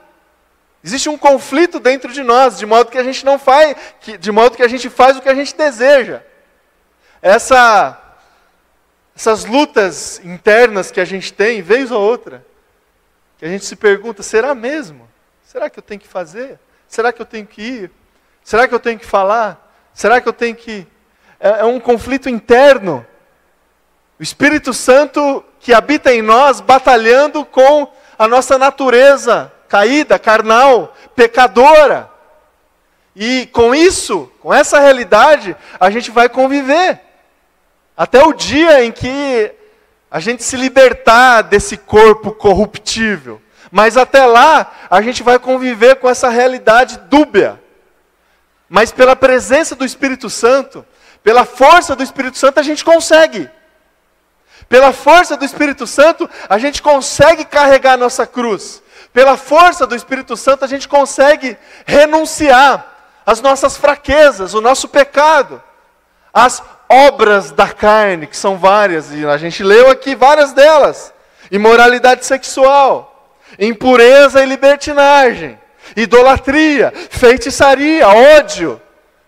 Existe 0.85 1.09
um 1.09 1.17
conflito 1.17 1.79
dentro 1.79 2.13
de 2.13 2.23
nós, 2.23 2.59
de 2.59 2.67
modo 2.67 2.91
que 2.91 2.99
a 2.99 3.05
gente 3.05 3.25
não 3.25 3.39
faz, 3.39 3.77
de 4.19 4.33
modo 4.33 4.57
que 4.57 4.63
a 4.63 4.69
gente 4.69 4.91
faz 4.91 5.17
o 5.17 5.23
que 5.23 5.29
a 5.29 5.35
gente 5.35 5.57
deseja. 5.57 6.23
Essa, 7.23 7.99
essas 9.15 9.45
lutas 9.45 10.21
internas 10.25 10.91
que 10.91 11.01
a 11.01 11.05
gente 11.05 11.33
tem, 11.33 11.63
vez 11.63 11.93
ou 11.93 12.01
outra, 12.01 12.45
que 13.39 13.45
a 13.45 13.49
gente 13.49 13.65
se 13.65 13.77
pergunta: 13.77 14.25
será 14.25 14.55
mesmo? 14.55 15.09
Será 15.45 15.71
que 15.71 15.79
eu 15.79 15.83
tenho 15.83 16.01
que 16.01 16.09
fazer? 16.09 16.59
Será 16.89 17.13
que 17.13 17.23
eu 17.23 17.27
tenho 17.27 17.47
que 17.47 17.63
ir? 17.63 17.91
Será 18.45 18.67
que 18.67 18.75
eu 18.75 18.81
tenho 18.81 18.99
que 18.99 19.07
falar? 19.07 19.73
Será 19.95 20.21
que 20.21 20.29
eu 20.29 20.33
tenho 20.33 20.55
que. 20.55 20.87
É, 21.39 21.61
é 21.61 21.65
um 21.65 21.81
conflito 21.81 22.29
interno. 22.29 23.05
O 24.19 24.23
Espírito 24.23 24.73
Santo 24.73 25.45
que 25.61 25.73
habita 25.73 26.13
em 26.13 26.23
nós, 26.23 26.61
batalhando 26.61 27.45
com 27.45 27.89
a 28.19 28.27
nossa 28.27 28.59
natureza 28.59 29.53
caída, 29.69 30.19
carnal, 30.19 30.95
pecadora. 31.17 32.11
E 33.17 33.47
com 33.47 33.75
isso, 33.75 34.31
com 34.41 34.53
essa 34.53 34.79
realidade, 34.79 35.57
a 35.81 35.89
gente 35.89 36.11
vai 36.11 36.29
conviver. 36.29 37.01
Até 37.97 38.23
o 38.23 38.35
dia 38.35 38.85
em 38.85 38.93
que 38.93 39.51
a 40.11 40.21
gente 40.21 40.43
se 40.43 40.57
libertar 40.57 41.41
desse 41.41 41.79
corpo 41.79 42.33
corruptível. 42.33 43.41
Mas 43.71 43.97
até 43.97 44.27
lá, 44.27 44.71
a 44.91 45.01
gente 45.01 45.23
vai 45.23 45.39
conviver 45.39 45.97
com 45.97 46.11
essa 46.11 46.29
realidade 46.29 46.99
dúbia. 47.09 47.59
Mas 48.75 48.91
pela 48.91 49.15
presença 49.15 49.77
do 49.77 49.85
Espírito 49.85 50.31
Santo, 50.31 50.83
pela 51.23 51.45
força 51.45 51.95
do 51.95 52.03
Espírito 52.03 52.39
Santo, 52.39 52.59
a 52.59 52.63
gente 52.63 52.83
consegue. 52.83 53.51
Pela 54.67 54.95
força 54.95 55.37
do 55.37 55.45
Espírito 55.45 55.87
Santo, 55.87 56.27
a 56.49 56.57
gente 56.57 56.81
consegue 56.81 57.45
carregar 57.45 57.93
a 57.93 57.97
nossa 57.99 58.27
cruz. 58.27 58.83
Pela 59.13 59.37
força 59.37 59.87
do 59.87 59.95
Espírito 59.95 60.39
Santo, 60.39 60.65
a 60.65 60.67
gente 60.67 60.89
consegue 60.89 61.55
renunciar 61.85 62.87
às 63.27 63.43
nossas 63.43 63.77
fraquezas, 63.77 64.55
o 64.55 64.63
nosso 64.63 64.89
pecado, 64.89 65.63
as 66.33 66.63
obras 66.89 67.51
da 67.51 67.69
carne, 67.69 68.27
que 68.27 68.37
são 68.39 68.57
várias, 68.57 69.13
e 69.13 69.27
a 69.27 69.37
gente 69.37 69.63
leu 69.63 69.91
aqui 69.91 70.15
várias 70.15 70.55
delas: 70.55 71.13
imoralidade 71.51 72.25
sexual, 72.25 73.37
impureza 73.59 74.43
e 74.43 74.47
libertinagem, 74.47 75.61
idolatria, 75.97 76.93
feitiçaria, 77.11 78.09
ódio, 78.09 78.81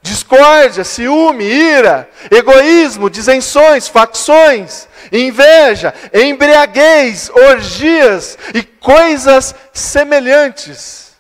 discórdia, 0.05 0.85
ciúme, 0.85 1.45
ira, 1.45 2.09
egoísmo, 2.31 3.09
disenções, 3.09 3.89
facções, 3.89 4.87
inveja, 5.11 5.95
embriaguez, 6.13 7.31
orgias 7.31 8.39
e 8.55 8.63
coisas 8.63 9.55
semelhantes. 9.73 11.15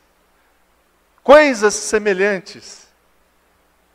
Coisas 1.22 1.72
semelhantes. 1.74 2.86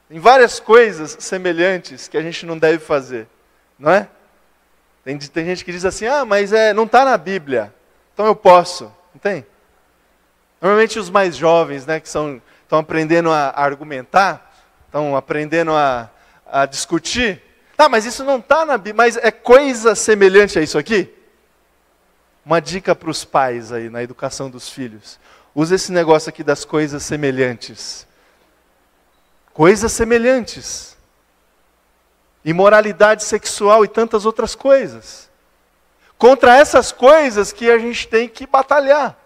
Tem 0.10 0.20
várias 0.20 0.60
coisas 0.60 1.18
semelhantes 1.20 2.08
que 2.08 2.18
a 2.18 2.22
gente 2.24 2.44
não 2.44 2.58
deve 2.58 2.79
fazer, 2.79 3.27
não 3.77 3.91
é? 3.91 4.08
Tem, 5.06 5.18
tem 5.20 5.46
gente 5.46 5.63
que 5.63 5.72
diz 5.72 5.86
assim: 5.86 6.08
ah, 6.08 6.25
mas 6.25 6.51
é, 6.51 6.74
não 6.74 6.86
está 6.86 7.06
na 7.06 7.15
Bíblia, 7.15 7.72
então 8.12 8.25
eu 8.25 8.36
posso. 8.36 8.86
Não 9.13 9.20
tem? 9.22 9.46
Normalmente 10.62 11.00
os 11.00 11.10
mais 11.10 11.36
jovens, 11.36 11.86
né, 11.86 12.00
que 12.00 12.08
estão 12.08 12.42
aprendendo 12.72 13.32
a 13.32 13.50
argumentar, 13.56 14.54
estão 14.86 15.16
aprendendo 15.16 15.72
a, 15.72 16.10
a 16.46 16.66
discutir. 16.66 17.42
Tá, 17.78 17.88
mas 17.88 18.06
isso 18.06 18.24
não 18.24 18.39
está 18.39 18.66
na 18.66 18.78
Bíblia, 18.78 18.96
mas 18.96 19.18
é 19.18 19.32
coisa 19.32 19.96
semelhante 19.96 20.60
a 20.60 20.62
isso 20.62 20.78
aqui? 20.78 21.13
Uma 22.46 22.60
dica 22.60 22.94
para 22.94 23.10
os 23.10 23.24
pais 23.24 23.72
aí 23.72 23.89
na 23.89 24.04
educação 24.04 24.50
dos 24.50 24.70
filhos. 24.70 25.20
Usa 25.56 25.75
esse 25.75 25.92
negócio 25.92 26.30
aqui 26.30 26.44
das 26.44 26.66
coisas 26.66 27.04
semelhantes. 27.04 28.06
Coisas 29.54 29.92
semelhantes. 29.92 30.98
Imoralidade 32.44 33.24
sexual 33.24 33.86
e 33.86 33.88
tantas 33.88 34.25
outras 34.25 34.56
coisas. 34.56 35.30
Contra 36.18 36.58
essas 36.58 36.92
coisas 36.92 37.54
que 37.54 37.70
a 37.70 37.78
gente 37.78 38.08
tem 38.08 38.28
que 38.28 38.46
batalhar. 38.46 39.18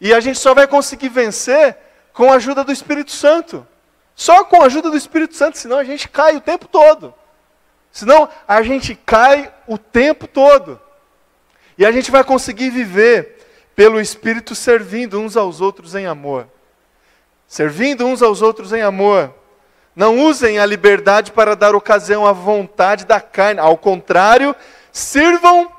E 0.00 0.14
a 0.14 0.20
gente 0.20 0.38
só 0.38 0.54
vai 0.54 0.66
conseguir 0.66 1.08
vencer 1.08 1.76
com 2.12 2.32
a 2.32 2.36
ajuda 2.36 2.64
do 2.64 2.72
Espírito 2.72 3.12
Santo. 3.12 3.66
Só 4.14 4.44
com 4.44 4.62
a 4.62 4.66
ajuda 4.66 4.90
do 4.90 4.96
Espírito 4.96 5.34
Santo, 5.34 5.58
senão 5.58 5.78
a 5.78 5.84
gente 5.84 6.08
cai 6.08 6.36
o 6.36 6.40
tempo 6.40 6.66
todo. 6.66 7.14
Senão 7.92 8.28
a 8.46 8.62
gente 8.62 8.94
cai 8.94 9.52
o 9.66 9.76
tempo 9.76 10.26
todo. 10.26 10.80
E 11.76 11.84
a 11.84 11.92
gente 11.92 12.10
vai 12.10 12.22
conseguir 12.22 12.70
viver 12.70 13.38
pelo 13.74 14.00
Espírito 14.00 14.54
servindo 14.54 15.18
uns 15.18 15.36
aos 15.36 15.60
outros 15.60 15.94
em 15.94 16.06
amor. 16.06 16.46
Servindo 17.46 18.06
uns 18.06 18.22
aos 18.22 18.42
outros 18.42 18.72
em 18.72 18.82
amor. 18.82 19.34
Não 19.96 20.20
usem 20.20 20.58
a 20.58 20.66
liberdade 20.66 21.32
para 21.32 21.56
dar 21.56 21.74
ocasião 21.74 22.26
à 22.26 22.32
vontade 22.32 23.04
da 23.04 23.20
carne. 23.20 23.60
Ao 23.60 23.76
contrário, 23.76 24.54
sirvam 24.92 25.70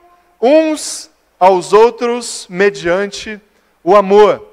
uns 0.42 1.10
aos 1.40 1.74
outros 1.74 2.46
mediante 2.50 3.40
o 3.84 3.96
amor. 3.96 4.48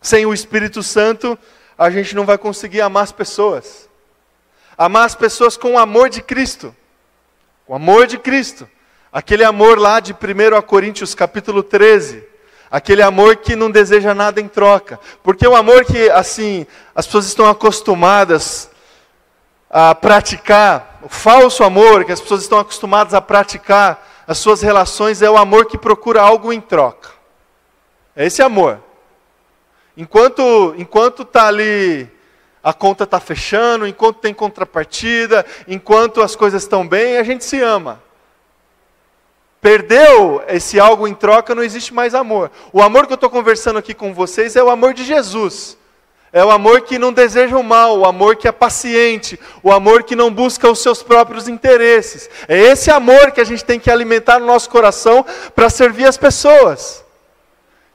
Sem 0.00 0.26
o 0.26 0.34
Espírito 0.34 0.82
Santo, 0.82 1.38
a 1.78 1.90
gente 1.90 2.14
não 2.14 2.26
vai 2.26 2.36
conseguir 2.36 2.80
amar 2.80 3.04
as 3.04 3.12
pessoas. 3.12 3.88
Amar 4.76 5.06
as 5.06 5.14
pessoas 5.14 5.56
com 5.56 5.74
o 5.74 5.78
amor 5.78 6.08
de 6.08 6.20
Cristo. 6.20 6.74
O 7.66 7.74
amor 7.74 8.06
de 8.06 8.18
Cristo. 8.18 8.68
Aquele 9.12 9.44
amor 9.44 9.78
lá 9.78 10.00
de 10.00 10.12
1 10.12 10.62
Coríntios 10.62 11.14
capítulo 11.14 11.62
13. 11.62 12.24
Aquele 12.70 13.02
amor 13.02 13.36
que 13.36 13.54
não 13.54 13.70
deseja 13.70 14.14
nada 14.14 14.40
em 14.40 14.48
troca. 14.48 14.98
Porque 15.22 15.46
o 15.46 15.54
amor 15.54 15.84
que, 15.84 16.10
assim, 16.10 16.66
as 16.94 17.06
pessoas 17.06 17.26
estão 17.26 17.48
acostumadas 17.48 18.70
a 19.70 19.94
praticar, 19.94 21.00
o 21.02 21.08
falso 21.08 21.64
amor 21.64 22.04
que 22.04 22.12
as 22.12 22.20
pessoas 22.20 22.42
estão 22.42 22.60
acostumadas 22.60 23.12
a 23.12 23.20
praticar 23.20 24.06
as 24.26 24.38
suas 24.38 24.62
relações 24.62 25.20
é 25.20 25.28
o 25.28 25.36
amor 25.36 25.66
que 25.66 25.76
procura 25.76 26.22
algo 26.22 26.52
em 26.52 26.60
troca. 26.60 27.13
É 28.16 28.26
esse 28.26 28.42
amor. 28.42 28.80
Enquanto 29.96 30.74
enquanto 30.76 31.22
está 31.22 31.46
ali, 31.46 32.08
a 32.62 32.72
conta 32.72 33.04
está 33.04 33.20
fechando, 33.20 33.86
enquanto 33.86 34.20
tem 34.20 34.32
contrapartida, 34.32 35.44
enquanto 35.68 36.22
as 36.22 36.34
coisas 36.34 36.62
estão 36.62 36.86
bem, 36.86 37.18
a 37.18 37.22
gente 37.22 37.44
se 37.44 37.60
ama. 37.60 38.02
Perdeu 39.60 40.42
esse 40.48 40.80
algo 40.80 41.06
em 41.06 41.14
troca, 41.14 41.54
não 41.54 41.62
existe 41.62 41.92
mais 41.92 42.14
amor. 42.14 42.50
O 42.72 42.82
amor 42.82 43.06
que 43.06 43.12
eu 43.12 43.16
estou 43.16 43.30
conversando 43.30 43.78
aqui 43.78 43.94
com 43.94 44.12
vocês 44.12 44.56
é 44.56 44.62
o 44.62 44.70
amor 44.70 44.94
de 44.94 45.04
Jesus. 45.04 45.76
É 46.32 46.44
o 46.44 46.50
amor 46.50 46.80
que 46.80 46.98
não 46.98 47.12
deseja 47.12 47.56
o 47.56 47.62
mal, 47.62 47.98
o 47.98 48.04
amor 48.04 48.34
que 48.34 48.48
é 48.48 48.52
paciente, 48.52 49.38
o 49.62 49.70
amor 49.70 50.02
que 50.02 50.16
não 50.16 50.32
busca 50.32 50.68
os 50.68 50.80
seus 50.80 51.02
próprios 51.02 51.46
interesses. 51.46 52.28
É 52.48 52.58
esse 52.58 52.90
amor 52.90 53.30
que 53.30 53.40
a 53.40 53.44
gente 53.44 53.64
tem 53.64 53.78
que 53.78 53.90
alimentar 53.90 54.40
no 54.40 54.46
nosso 54.46 54.68
coração 54.68 55.24
para 55.54 55.70
servir 55.70 56.06
as 56.06 56.16
pessoas. 56.16 57.03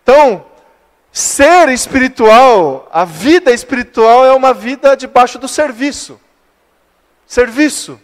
Então, 0.10 0.44
Ser 1.12 1.70
espiritual, 1.70 2.88
a 2.92 3.04
vida 3.04 3.52
espiritual 3.52 4.26
é 4.26 4.32
uma 4.32 4.54
vida 4.54 4.96
debaixo 4.96 5.40
do 5.40 5.48
serviço. 5.48 6.20
Serviço. 7.26 8.00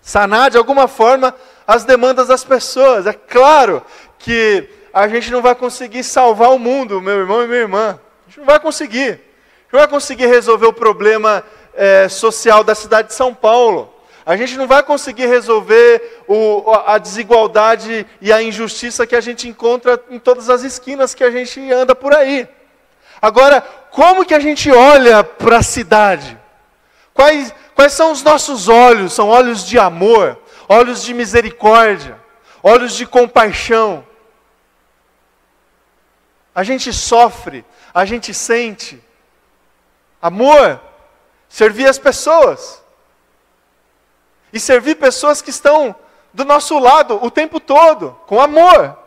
Sanar 0.00 0.50
de 0.50 0.58
alguma 0.58 0.88
forma 0.88 1.34
as 1.66 1.84
demandas 1.84 2.26
das 2.26 2.44
pessoas. 2.44 3.06
É 3.06 3.12
claro 3.12 3.84
que 4.18 4.68
a 4.92 5.06
gente 5.06 5.30
não 5.30 5.40
vai 5.40 5.54
conseguir 5.54 6.02
salvar 6.02 6.50
o 6.50 6.58
mundo, 6.58 7.00
meu 7.00 7.18
irmão 7.18 7.42
e 7.42 7.46
minha 7.46 7.60
irmã. 7.60 8.00
A 8.26 8.28
gente 8.28 8.40
não 8.40 8.46
vai 8.46 8.58
conseguir. 8.58 9.10
A 9.10 9.12
gente 9.12 9.72
não 9.72 9.80
vai 9.80 9.88
conseguir 9.88 10.26
resolver 10.26 10.66
o 10.66 10.72
problema 10.72 11.44
é, 11.74 12.08
social 12.08 12.64
da 12.64 12.74
cidade 12.74 13.08
de 13.08 13.14
São 13.14 13.32
Paulo. 13.32 13.91
A 14.24 14.36
gente 14.36 14.56
não 14.56 14.68
vai 14.68 14.82
conseguir 14.82 15.26
resolver 15.26 16.22
o, 16.28 16.72
a 16.86 16.96
desigualdade 16.98 18.06
e 18.20 18.32
a 18.32 18.40
injustiça 18.40 19.06
que 19.06 19.16
a 19.16 19.20
gente 19.20 19.48
encontra 19.48 20.00
em 20.10 20.18
todas 20.18 20.48
as 20.48 20.62
esquinas 20.62 21.14
que 21.14 21.24
a 21.24 21.30
gente 21.30 21.60
anda 21.72 21.94
por 21.94 22.14
aí. 22.14 22.48
Agora, 23.20 23.60
como 23.90 24.24
que 24.24 24.34
a 24.34 24.40
gente 24.40 24.70
olha 24.70 25.24
para 25.24 25.58
a 25.58 25.62
cidade? 25.62 26.38
Quais, 27.12 27.52
quais 27.74 27.92
são 27.92 28.12
os 28.12 28.22
nossos 28.22 28.68
olhos? 28.68 29.12
São 29.12 29.28
olhos 29.28 29.66
de 29.66 29.78
amor, 29.78 30.38
olhos 30.68 31.02
de 31.02 31.12
misericórdia, 31.12 32.18
olhos 32.62 32.94
de 32.94 33.04
compaixão. 33.04 34.06
A 36.54 36.62
gente 36.62 36.92
sofre, 36.92 37.64
a 37.92 38.04
gente 38.04 38.32
sente. 38.32 39.02
Amor, 40.20 40.80
servir 41.48 41.88
as 41.88 41.98
pessoas 41.98 42.81
e 44.52 44.60
servir 44.60 44.96
pessoas 44.96 45.40
que 45.40 45.50
estão 45.50 45.94
do 46.32 46.44
nosso 46.44 46.78
lado 46.78 47.18
o 47.24 47.30
tempo 47.30 47.58
todo, 47.58 48.18
com 48.26 48.40
amor. 48.40 48.98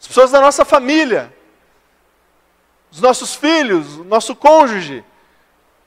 As 0.00 0.06
pessoas 0.06 0.30
da 0.30 0.40
nossa 0.40 0.64
família, 0.64 1.32
os 2.90 3.00
nossos 3.00 3.34
filhos, 3.34 3.96
o 3.96 4.04
nosso 4.04 4.34
cônjuge, 4.34 5.04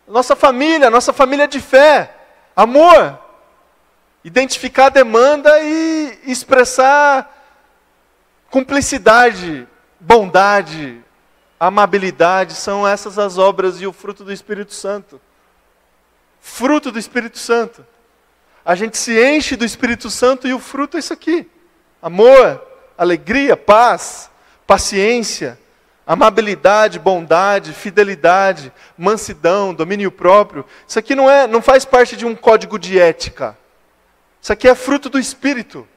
nossa 0.07 0.35
família, 0.35 0.89
nossa 0.89 1.13
família 1.13 1.47
de 1.47 1.59
fé, 1.59 2.15
amor. 2.55 3.19
Identificar 4.23 4.87
a 4.87 4.89
demanda 4.89 5.59
e 5.61 6.19
expressar 6.25 7.39
cumplicidade, 8.49 9.67
bondade, 9.99 11.01
amabilidade, 11.59 12.53
são 12.53 12.87
essas 12.87 13.17
as 13.17 13.37
obras 13.37 13.81
e 13.81 13.87
o 13.87 13.93
fruto 13.93 14.23
do 14.23 14.31
Espírito 14.31 14.73
Santo 14.73 15.19
fruto 16.41 16.91
do 16.91 16.99
Espírito 16.99 17.37
Santo. 17.37 17.85
A 18.65 18.75
gente 18.75 18.97
se 18.97 19.23
enche 19.23 19.55
do 19.55 19.63
Espírito 19.63 20.09
Santo 20.09 20.47
e 20.47 20.53
o 20.53 20.59
fruto 20.59 20.97
é 20.97 20.99
isso 20.99 21.13
aqui: 21.13 21.49
amor, 22.01 22.61
alegria, 22.97 23.55
paz, 23.55 24.29
paciência, 24.67 25.57
amabilidade, 26.05 26.99
bondade, 26.99 27.73
fidelidade, 27.73 28.73
mansidão, 28.97 29.73
domínio 29.73 30.11
próprio. 30.11 30.65
Isso 30.87 30.99
aqui 30.99 31.15
não 31.15 31.29
é, 31.29 31.47
não 31.47 31.61
faz 31.61 31.85
parte 31.85 32.17
de 32.17 32.25
um 32.25 32.35
código 32.35 32.77
de 32.77 32.99
ética. 32.99 33.57
Isso 34.41 34.51
aqui 34.51 34.67
é 34.67 34.75
fruto 34.75 35.09
do 35.09 35.19
Espírito. 35.19 35.87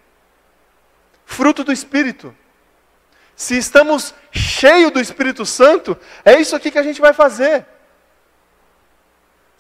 Fruto 1.25 1.65
do 1.65 1.73
Espírito. 1.73 2.35
se 3.35 3.57
estamos 3.57 4.15
cheios 4.31 4.93
do 4.93 5.01
Espírito 5.01 5.45
Santo, 5.45 5.97
é 6.25 6.39
isso 6.39 6.55
aqui 6.55 6.71
que 6.71 6.79
a 6.79 6.83
gente 6.83 7.01
vai 7.01 7.13
fazer. 7.13 7.67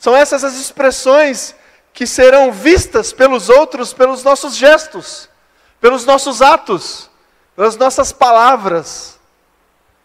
São 0.04 0.14
essas 0.14 0.44
as 0.44 0.56
expressões 0.56 1.54
que 1.90 2.06
serão 2.06 2.52
vistas 2.52 3.10
pelos 3.10 3.48
outros 3.48 3.94
pelos 3.94 4.22
nossos 4.22 4.54
gestos, 4.54 5.30
pelos 5.80 6.04
nossos 6.04 6.42
atos, 6.42 7.10
pelas 7.56 7.74
nossas 7.78 8.12
palavras, 8.12 9.18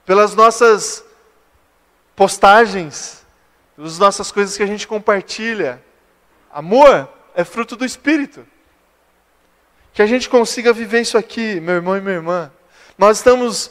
pelas 0.05 0.33
nossas 0.33 1.03
postagens, 2.15 3.25
pelas 3.75 3.99
nossas 3.99 4.31
coisas 4.31 4.55
que 4.55 4.63
a 4.63 4.67
gente 4.67 4.87
compartilha. 4.87 5.83
Amor 6.49 7.09
é 7.35 7.43
fruto 7.43 7.75
do 7.75 7.83
Espírito. 7.83 8.47
Que 9.91 10.01
a 10.01 10.07
gente 10.07 10.29
consiga 10.29 10.71
viver 10.71 11.01
isso 11.01 11.17
aqui, 11.17 11.59
meu 11.59 11.75
irmão 11.75 11.97
e 11.97 11.99
minha 11.99 12.15
irmã. 12.15 12.49
Nós 12.97 13.17
estamos 13.17 13.69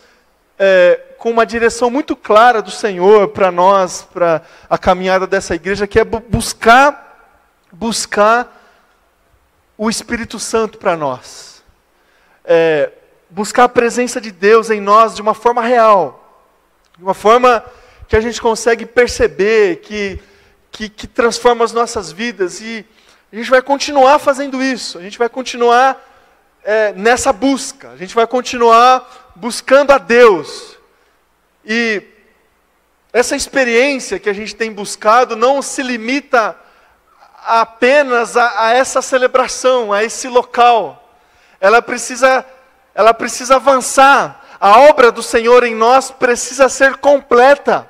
é, 0.58 1.00
com 1.18 1.30
uma 1.30 1.44
direção 1.44 1.90
muito 1.90 2.14
clara 2.14 2.62
do 2.62 2.70
Senhor 2.70 3.28
para 3.28 3.50
nós, 3.50 4.06
para 4.12 4.40
a 4.70 4.78
caminhada 4.78 5.26
dessa 5.26 5.54
igreja, 5.54 5.86
que 5.86 5.98
é 5.98 6.04
buscar, 6.04 7.34
buscar 7.72 8.56
o 9.76 9.90
Espírito 9.90 10.38
Santo 10.38 10.78
para 10.78 10.96
nós. 10.96 11.62
É, 12.44 12.92
buscar 13.28 13.64
a 13.64 13.68
presença 13.68 14.20
de 14.20 14.30
Deus 14.30 14.70
em 14.70 14.80
nós 14.80 15.16
de 15.16 15.20
uma 15.20 15.34
forma 15.34 15.60
real, 15.60 16.46
de 16.96 17.02
uma 17.02 17.14
forma 17.14 17.64
que 18.06 18.16
a 18.16 18.20
gente 18.20 18.40
consegue 18.40 18.86
perceber, 18.86 19.80
que, 19.80 20.20
que, 20.70 20.88
que 20.88 21.06
transforma 21.06 21.64
as 21.64 21.72
nossas 21.72 22.12
vidas 22.12 22.60
e 22.60 22.86
a 23.32 23.36
gente 23.36 23.50
vai 23.50 23.60
continuar 23.60 24.20
fazendo 24.20 24.62
isso, 24.62 24.98
a 24.98 25.02
gente 25.02 25.18
vai 25.18 25.28
continuar 25.28 26.00
é, 26.64 26.92
nessa 26.92 27.32
busca, 27.32 27.90
a 27.90 27.96
gente 27.96 28.14
vai 28.14 28.26
continuar 28.26 29.32
buscando 29.34 29.90
a 29.90 29.98
Deus. 29.98 30.77
E 31.64 32.02
essa 33.12 33.34
experiência 33.34 34.18
que 34.18 34.28
a 34.28 34.32
gente 34.32 34.54
tem 34.54 34.72
buscado 34.72 35.36
não 35.36 35.62
se 35.62 35.82
limita 35.82 36.56
apenas 37.44 38.36
a, 38.36 38.66
a 38.66 38.72
essa 38.72 39.00
celebração, 39.00 39.92
a 39.92 40.04
esse 40.04 40.28
local. 40.28 41.16
Ela 41.60 41.80
precisa, 41.80 42.44
ela 42.94 43.14
precisa 43.14 43.56
avançar. 43.56 44.44
A 44.60 44.80
obra 44.80 45.10
do 45.10 45.22
Senhor 45.22 45.64
em 45.64 45.74
nós 45.74 46.10
precisa 46.10 46.68
ser 46.68 46.96
completa 46.96 47.88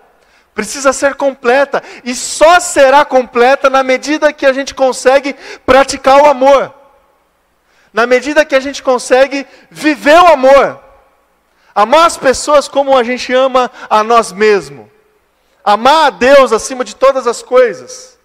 precisa 0.59 0.93
ser 0.93 1.15
completa 1.15 1.81
e 2.03 2.17
só 2.17 2.59
será 2.59 3.05
completa 3.05 3.71
na 3.71 3.85
medida 3.85 4.33
que 4.33 4.45
a 4.45 4.53
gente 4.53 4.75
consegue 4.75 5.37
praticar 5.65 6.21
o 6.21 6.27
amor, 6.27 6.75
na 7.93 8.09
medida 8.09 8.45
que 8.45 8.57
a 8.57 8.61
gente 8.61 8.83
consegue 8.83 9.47
viver 9.71 10.21
o 10.21 10.27
amor, 10.27 10.83
amar 11.75 12.07
as 12.07 12.17
pessoas 12.17 12.69
como 12.69 12.97
a 12.97 13.03
gente 13.03 13.33
ama 13.33 13.71
a 13.89 14.03
nós 14.03 14.33
mesmos, 14.33 14.87
amar 15.65 16.07
a 16.07 16.11
Deus 16.11 16.53
acima 16.53 16.85
de 16.85 16.95
todas 16.97 17.27
as 17.27 17.43
coisas. 17.43 18.19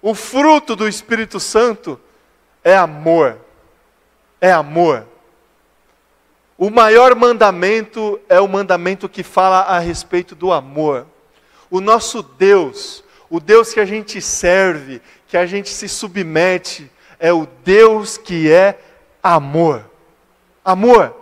O 0.00 0.14
fruto 0.14 0.74
do 0.74 0.88
Espírito 0.88 1.38
Santo 1.38 2.00
é 2.64 2.76
amor, 2.76 3.38
é 4.40 4.52
amor. 4.52 5.06
O 6.58 6.70
maior 6.70 7.14
mandamento 7.14 8.20
é 8.28 8.40
o 8.40 8.48
mandamento 8.48 9.08
que 9.08 9.22
fala 9.22 9.60
a 9.60 9.78
respeito 9.78 10.34
do 10.34 10.52
amor. 10.52 11.06
O 11.70 11.80
nosso 11.80 12.22
Deus, 12.22 13.02
o 13.30 13.40
Deus 13.40 13.72
que 13.72 13.80
a 13.80 13.84
gente 13.84 14.20
serve, 14.20 15.00
que 15.26 15.36
a 15.36 15.46
gente 15.46 15.70
se 15.70 15.88
submete, 15.88 16.90
é 17.18 17.32
o 17.32 17.46
Deus 17.64 18.18
que 18.18 18.50
é 18.50 18.78
amor. 19.22 19.84
Amor. 20.64 21.21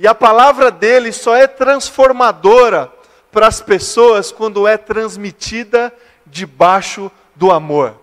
E 0.00 0.08
a 0.08 0.14
palavra 0.14 0.70
dele 0.70 1.12
só 1.12 1.36
é 1.36 1.46
transformadora 1.46 2.90
para 3.30 3.46
as 3.46 3.60
pessoas 3.60 4.32
quando 4.32 4.66
é 4.66 4.78
transmitida 4.78 5.92
debaixo 6.24 7.12
do 7.36 7.52
amor. 7.52 7.94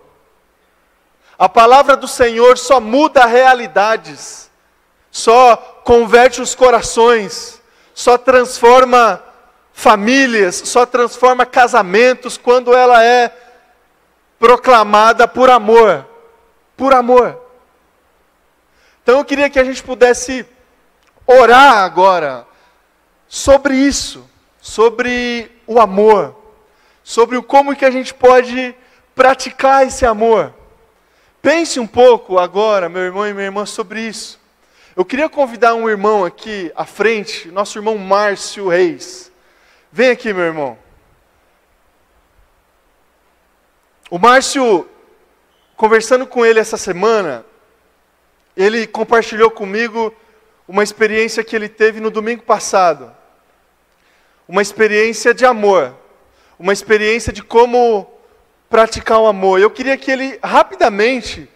A 1.36 1.48
palavra 1.48 1.96
do 1.96 2.06
Senhor 2.06 2.56
só 2.56 2.78
muda 2.78 3.26
realidades, 3.26 4.48
só 5.10 5.56
converte 5.84 6.40
os 6.40 6.54
corações, 6.54 7.60
só 7.92 8.16
transforma 8.16 9.20
famílias, 9.72 10.54
só 10.54 10.86
transforma 10.86 11.44
casamentos 11.44 12.38
quando 12.38 12.72
ela 12.72 13.02
é 13.02 13.36
proclamada 14.38 15.26
por 15.26 15.50
amor. 15.50 16.06
Por 16.76 16.94
amor. 16.94 17.42
Então 19.02 19.18
eu 19.18 19.24
queria 19.24 19.50
que 19.50 19.58
a 19.58 19.64
gente 19.64 19.82
pudesse 19.82 20.46
orar 21.28 21.84
agora 21.84 22.46
sobre 23.28 23.74
isso, 23.74 24.28
sobre 24.58 25.52
o 25.66 25.78
amor, 25.78 26.34
sobre 27.04 27.36
o 27.36 27.42
como 27.42 27.76
que 27.76 27.84
a 27.84 27.90
gente 27.90 28.14
pode 28.14 28.74
praticar 29.14 29.86
esse 29.86 30.06
amor. 30.06 30.54
Pense 31.42 31.78
um 31.78 31.86
pouco 31.86 32.38
agora, 32.38 32.88
meu 32.88 33.02
irmão 33.02 33.26
e 33.26 33.34
minha 33.34 33.44
irmã, 33.44 33.66
sobre 33.66 34.00
isso. 34.00 34.40
Eu 34.96 35.04
queria 35.04 35.28
convidar 35.28 35.74
um 35.74 35.88
irmão 35.88 36.24
aqui 36.24 36.72
à 36.74 36.86
frente, 36.86 37.48
nosso 37.48 37.78
irmão 37.78 37.98
Márcio 37.98 38.68
Reis. 38.68 39.30
Vem 39.92 40.10
aqui, 40.10 40.32
meu 40.32 40.44
irmão. 40.44 40.78
O 44.10 44.18
Márcio, 44.18 44.88
conversando 45.76 46.26
com 46.26 46.44
ele 46.44 46.58
essa 46.58 46.78
semana, 46.78 47.44
ele 48.56 48.86
compartilhou 48.86 49.50
comigo 49.50 50.12
uma 50.68 50.82
experiência 50.82 51.42
que 51.42 51.56
ele 51.56 51.68
teve 51.68 51.98
no 51.98 52.10
domingo 52.10 52.42
passado. 52.42 53.10
Uma 54.46 54.60
experiência 54.60 55.32
de 55.32 55.46
amor. 55.46 55.94
Uma 56.58 56.74
experiência 56.74 57.32
de 57.32 57.42
como 57.42 58.06
praticar 58.68 59.18
o 59.18 59.26
amor. 59.26 59.58
Eu 59.58 59.70
queria 59.70 59.96
que 59.96 60.10
ele 60.10 60.38
rapidamente 60.44 61.48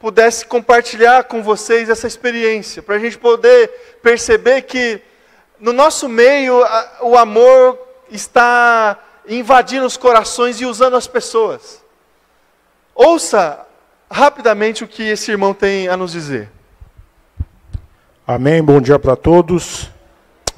pudesse 0.00 0.44
compartilhar 0.44 1.24
com 1.24 1.42
vocês 1.42 1.88
essa 1.88 2.06
experiência, 2.06 2.82
para 2.82 2.96
a 2.96 2.98
gente 2.98 3.16
poder 3.16 3.68
perceber 4.02 4.62
que 4.62 5.00
no 5.58 5.72
nosso 5.72 6.08
meio, 6.08 6.62
o 7.00 7.16
amor 7.16 7.78
está 8.10 8.98
invadindo 9.26 9.86
os 9.86 9.96
corações 9.96 10.60
e 10.60 10.66
usando 10.66 10.96
as 10.96 11.06
pessoas. 11.06 11.82
Ouça 12.94 13.64
rapidamente 14.10 14.84
o 14.84 14.88
que 14.88 15.02
esse 15.04 15.30
irmão 15.30 15.54
tem 15.54 15.88
a 15.88 15.96
nos 15.96 16.12
dizer. 16.12 16.50
Amém. 18.26 18.62
Bom 18.62 18.80
dia 18.80 18.98
para 18.98 19.16
todos. 19.16 19.90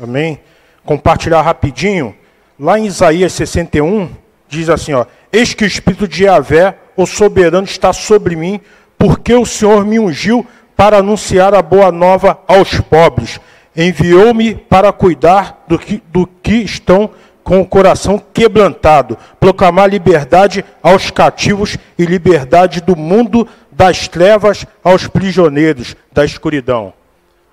Amém. 0.03 0.41
Compartilhar 0.85 1.43
rapidinho. 1.43 2.15
Lá 2.59 2.79
em 2.79 2.87
Isaías 2.87 3.33
61, 3.33 4.09
diz 4.49 4.69
assim: 4.69 4.93
ó, 4.93 5.05
Eis 5.33 5.55
que 5.55 5.65
o 5.65 5.67
Espírito 5.67 6.09
de 6.09 6.25
Yahvé, 6.25 6.79
o 6.97 7.07
soberano, 7.07 7.67
está 7.67 7.93
sobre 7.93 8.37
mim, 8.37 8.61
porque 8.99 9.35
o 9.35 9.45
Senhor 9.45 9.85
me 9.85 9.99
ungiu 9.99 10.47
para 10.77 10.99
anunciar 10.99 11.55
a 11.55 11.63
boa 11.63 11.91
nova 11.91 12.41
aos 12.47 12.81
pobres 12.81 13.41
enviou-me 13.77 14.55
para 14.55 14.91
cuidar 14.93 15.65
do 15.69 15.79
que, 15.79 16.03
do 16.11 16.27
que 16.27 16.55
estão 16.55 17.11
com 17.45 17.61
o 17.61 17.67
coração 17.67 18.21
quebrantado, 18.33 19.17
proclamar 19.39 19.89
liberdade 19.89 20.65
aos 20.83 21.11
cativos 21.11 21.77
e 21.97 22.05
liberdade 22.05 22.81
do 22.81 22.97
mundo 22.97 23.47
das 23.71 24.09
trevas 24.09 24.67
aos 24.83 25.07
prisioneiros 25.07 25.95
da 26.13 26.25
escuridão. 26.25 26.93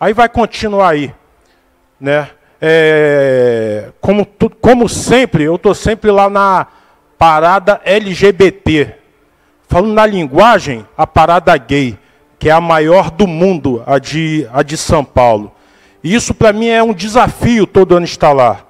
Aí 0.03 0.11
vai 0.11 0.27
continuar 0.27 0.89
aí, 0.89 1.15
né? 1.97 2.29
É, 2.59 3.89
como, 4.01 4.27
como 4.59 4.89
sempre, 4.89 5.45
eu 5.45 5.55
estou 5.55 5.73
sempre 5.73 6.11
lá 6.11 6.29
na 6.29 6.67
parada 7.17 7.79
LGBT, 7.85 8.95
falando 9.65 9.93
na 9.93 10.05
linguagem, 10.05 10.85
a 10.97 11.07
parada 11.07 11.55
gay, 11.55 11.97
que 12.37 12.49
é 12.49 12.51
a 12.51 12.59
maior 12.59 13.09
do 13.11 13.25
mundo, 13.25 13.81
a 13.85 13.97
de, 13.97 14.45
a 14.51 14.61
de 14.61 14.75
São 14.75 15.05
Paulo. 15.05 15.53
E 16.03 16.13
isso 16.13 16.33
para 16.33 16.51
mim 16.51 16.67
é 16.67 16.83
um 16.83 16.93
desafio 16.93 17.65
todo 17.65 17.95
ano 17.95 18.03
estar 18.03 18.33
lá. 18.33 18.65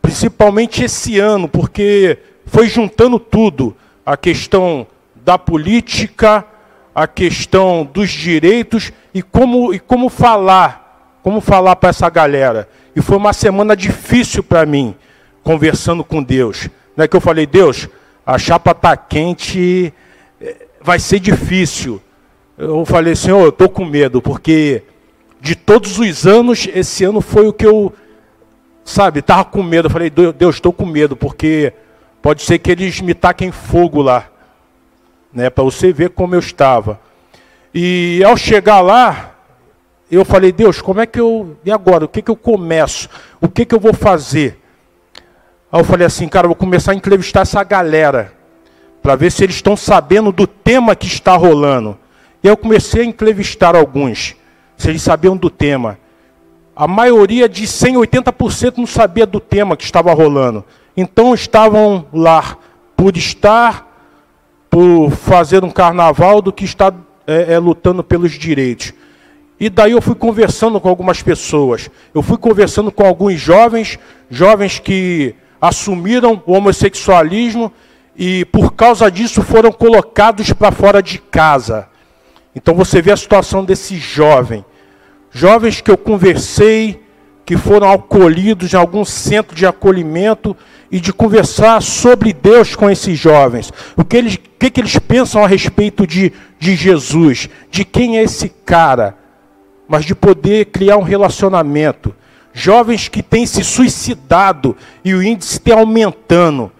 Principalmente 0.00 0.82
esse 0.82 1.18
ano, 1.18 1.46
porque 1.46 2.16
foi 2.46 2.70
juntando 2.70 3.18
tudo. 3.18 3.76
A 4.06 4.16
questão 4.16 4.86
da 5.14 5.36
política, 5.36 6.42
a 6.94 7.06
questão 7.06 7.88
dos 7.90 8.10
direitos 8.10 8.92
e 9.14 9.22
como, 9.22 9.72
e 9.72 9.78
como 9.78 10.08
falar, 10.08 11.18
como 11.22 11.40
falar 11.40 11.76
para 11.76 11.90
essa 11.90 12.08
galera. 12.08 12.68
E 12.94 13.00
foi 13.00 13.16
uma 13.16 13.32
semana 13.32 13.76
difícil 13.76 14.42
para 14.42 14.66
mim, 14.66 14.94
conversando 15.42 16.02
com 16.02 16.22
Deus. 16.22 16.68
Não 16.96 17.04
é 17.04 17.08
que 17.08 17.16
eu 17.16 17.20
falei, 17.20 17.46
Deus, 17.46 17.88
a 18.26 18.38
chapa 18.38 18.72
está 18.72 18.96
quente, 18.96 19.92
eh, 20.40 20.66
vai 20.80 20.98
ser 20.98 21.20
difícil. 21.20 22.00
Eu 22.58 22.84
falei, 22.84 23.14
Senhor, 23.14 23.40
eu 23.40 23.48
estou 23.48 23.68
com 23.68 23.84
medo, 23.84 24.20
porque 24.20 24.82
de 25.40 25.54
todos 25.54 25.98
os 25.98 26.26
anos, 26.26 26.68
esse 26.74 27.04
ano 27.04 27.20
foi 27.20 27.48
o 27.48 27.52
que 27.52 27.66
eu, 27.66 27.92
sabe, 28.84 29.20
estava 29.20 29.44
com 29.44 29.62
medo. 29.62 29.86
Eu 29.86 29.90
falei, 29.90 30.10
Deus, 30.10 30.56
estou 30.56 30.72
com 30.72 30.84
medo, 30.84 31.16
porque 31.16 31.72
pode 32.20 32.42
ser 32.42 32.58
que 32.58 32.70
eles 32.70 33.00
me 33.00 33.14
taquem 33.14 33.50
fogo 33.50 34.02
lá, 34.02 34.28
né, 35.32 35.50
para 35.50 35.64
você 35.64 35.92
ver 35.92 36.10
como 36.10 36.34
eu 36.34 36.40
estava. 36.40 37.00
E 37.72 38.22
ao 38.24 38.36
chegar 38.36 38.80
lá, 38.80 39.34
eu 40.10 40.24
falei, 40.24 40.50
Deus, 40.50 40.82
como 40.82 41.00
é 41.00 41.06
que 41.06 41.20
eu. 41.20 41.56
E 41.64 41.70
agora? 41.70 42.04
O 42.04 42.08
que, 42.08 42.20
que 42.20 42.30
eu 42.30 42.36
começo? 42.36 43.08
O 43.40 43.48
que, 43.48 43.64
que 43.64 43.74
eu 43.74 43.80
vou 43.80 43.94
fazer? 43.94 44.58
Aí 45.70 45.80
eu 45.80 45.84
falei 45.84 46.06
assim, 46.06 46.26
cara, 46.26 46.48
vou 46.48 46.56
começar 46.56 46.92
a 46.92 46.96
entrevistar 46.96 47.42
essa 47.42 47.62
galera. 47.62 48.32
Para 49.00 49.14
ver 49.14 49.30
se 49.30 49.44
eles 49.44 49.54
estão 49.54 49.76
sabendo 49.76 50.32
do 50.32 50.46
tema 50.46 50.96
que 50.96 51.06
está 51.06 51.36
rolando. 51.36 51.96
E 52.42 52.48
eu 52.48 52.56
comecei 52.56 53.02
a 53.02 53.04
entrevistar 53.04 53.76
alguns. 53.76 54.34
Se 54.76 54.90
eles 54.90 55.02
sabiam 55.02 55.36
do 55.36 55.48
tema. 55.48 55.96
A 56.74 56.88
maioria 56.88 57.48
de 57.48 57.64
180% 57.64 58.78
não 58.78 58.86
sabia 58.86 59.26
do 59.26 59.38
tema 59.38 59.76
que 59.76 59.84
estava 59.84 60.12
rolando. 60.12 60.64
Então 60.96 61.34
estavam 61.34 62.06
lá 62.12 62.56
por 62.96 63.16
estar, 63.16 63.89
por 64.70 65.10
fazer 65.10 65.64
um 65.64 65.70
carnaval, 65.70 66.40
do 66.40 66.52
que 66.52 66.64
estar 66.64 66.94
é, 67.26 67.54
é, 67.54 67.58
lutando 67.58 68.04
pelos 68.04 68.32
direitos. 68.32 68.94
E 69.58 69.68
daí 69.68 69.92
eu 69.92 70.00
fui 70.00 70.14
conversando 70.14 70.80
com 70.80 70.88
algumas 70.88 71.22
pessoas. 71.22 71.90
Eu 72.14 72.22
fui 72.22 72.38
conversando 72.38 72.90
com 72.90 73.04
alguns 73.04 73.38
jovens, 73.38 73.98
jovens 74.30 74.78
que 74.78 75.34
assumiram 75.60 76.42
o 76.46 76.52
homossexualismo 76.52 77.70
e 78.16 78.44
por 78.46 78.72
causa 78.72 79.10
disso 79.10 79.42
foram 79.42 79.70
colocados 79.70 80.52
para 80.52 80.72
fora 80.72 81.02
de 81.02 81.18
casa. 81.18 81.88
Então 82.54 82.74
você 82.74 83.02
vê 83.02 83.12
a 83.12 83.16
situação 83.16 83.64
desse 83.64 83.96
jovem. 83.96 84.64
Jovens 85.30 85.80
que 85.80 85.90
eu 85.90 85.98
conversei, 85.98 87.02
que 87.50 87.56
foram 87.56 87.90
acolhidos 87.90 88.72
em 88.72 88.76
algum 88.76 89.04
centro 89.04 89.56
de 89.56 89.66
acolhimento 89.66 90.56
e 90.88 91.00
de 91.00 91.12
conversar 91.12 91.82
sobre 91.82 92.32
Deus 92.32 92.76
com 92.76 92.88
esses 92.88 93.18
jovens. 93.18 93.72
O 93.96 94.04
que 94.04 94.16
eles, 94.16 94.34
o 94.36 94.38
que, 94.56 94.70
que 94.70 94.80
eles 94.80 94.96
pensam 95.00 95.42
a 95.42 95.48
respeito 95.48 96.06
de, 96.06 96.32
de 96.60 96.76
Jesus, 96.76 97.48
de 97.68 97.84
quem 97.84 98.18
é 98.18 98.22
esse 98.22 98.50
cara 98.64 99.16
mas 99.88 100.04
de 100.04 100.14
poder 100.14 100.66
criar 100.66 100.96
um 100.96 101.02
relacionamento. 101.02 102.14
Jovens 102.52 103.08
que 103.08 103.20
têm 103.20 103.44
se 103.44 103.64
suicidado 103.64 104.76
e 105.04 105.12
o 105.12 105.20
índice 105.20 105.54
está 105.54 105.74
aumentando. 105.74 106.70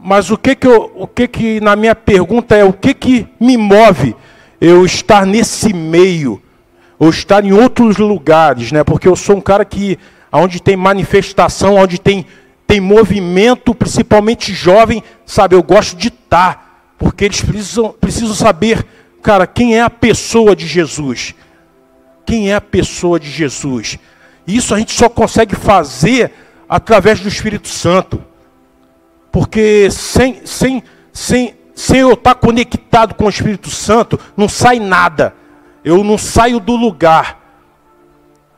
Mas 0.00 0.32
o 0.32 0.36
que 0.36 0.56
que, 0.56 0.66
eu, 0.66 0.90
o 0.96 1.06
que 1.06 1.28
que 1.28 1.60
na 1.60 1.76
minha 1.76 1.94
pergunta 1.94 2.56
é 2.56 2.64
o 2.64 2.72
que 2.72 2.92
que 2.92 3.28
me 3.38 3.56
move 3.56 4.16
eu 4.60 4.84
estar 4.84 5.24
nesse 5.24 5.72
meio 5.72 6.42
ou 6.98 7.10
estar 7.10 7.44
em 7.44 7.52
outros 7.52 7.96
lugares, 7.96 8.72
né? 8.72 8.82
Porque 8.84 9.08
eu 9.08 9.16
sou 9.16 9.36
um 9.36 9.40
cara 9.40 9.64
que 9.64 9.98
onde 10.32 10.60
tem 10.60 10.76
manifestação, 10.76 11.76
onde 11.76 12.00
tem 12.00 12.26
tem 12.66 12.80
movimento, 12.80 13.72
principalmente 13.72 14.52
jovem, 14.52 15.02
sabe? 15.24 15.54
Eu 15.54 15.62
gosto 15.62 15.96
de 15.96 16.08
estar, 16.08 16.94
porque 16.98 17.24
eles 17.24 17.40
precisam 17.40 17.94
precisam 18.00 18.34
saber, 18.34 18.84
cara, 19.22 19.46
quem 19.46 19.76
é 19.76 19.82
a 19.82 19.90
pessoa 19.90 20.56
de 20.56 20.66
Jesus 20.66 21.34
quem 22.26 22.50
é 22.50 22.56
a 22.56 22.60
pessoa 22.60 23.20
de 23.20 23.30
Jesus. 23.30 23.98
Isso 24.46 24.74
a 24.74 24.78
gente 24.78 24.92
só 24.92 25.08
consegue 25.08 25.54
fazer 25.54 26.32
através 26.68 27.20
do 27.20 27.28
Espírito 27.28 27.68
Santo. 27.68 28.22
Porque 29.30 29.88
sem, 29.90 30.44
sem, 30.44 30.82
sem, 31.12 31.54
sem 31.74 32.00
eu 32.00 32.14
estar 32.14 32.34
conectado 32.34 33.14
com 33.14 33.26
o 33.26 33.30
Espírito 33.30 33.70
Santo, 33.70 34.18
não 34.36 34.48
sai 34.48 34.80
nada. 34.80 35.34
Eu 35.86 36.02
não 36.02 36.18
saio 36.18 36.58
do 36.58 36.74
lugar. 36.74 37.40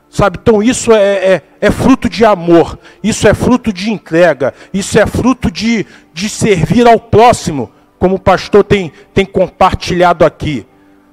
Sabe, 0.09 0.39
então 0.41 0.63
isso 0.63 0.91
é, 0.91 1.35
é, 1.35 1.41
é, 1.61 1.69
fruto 1.69 2.09
de 2.09 2.25
amor, 2.25 2.79
isso 3.03 3.27
é 3.27 3.33
fruto 3.35 3.71
de 3.71 3.91
entrega, 3.91 4.55
isso 4.73 4.97
é 4.97 5.05
fruto 5.05 5.51
de, 5.51 5.85
de 6.11 6.27
servir 6.27 6.87
ao 6.87 6.99
próximo, 6.99 7.71
como 7.99 8.15
o 8.15 8.19
pastor 8.19 8.63
tem, 8.63 8.91
tem 9.13 9.23
compartilhado 9.23 10.25
aqui. 10.25 10.65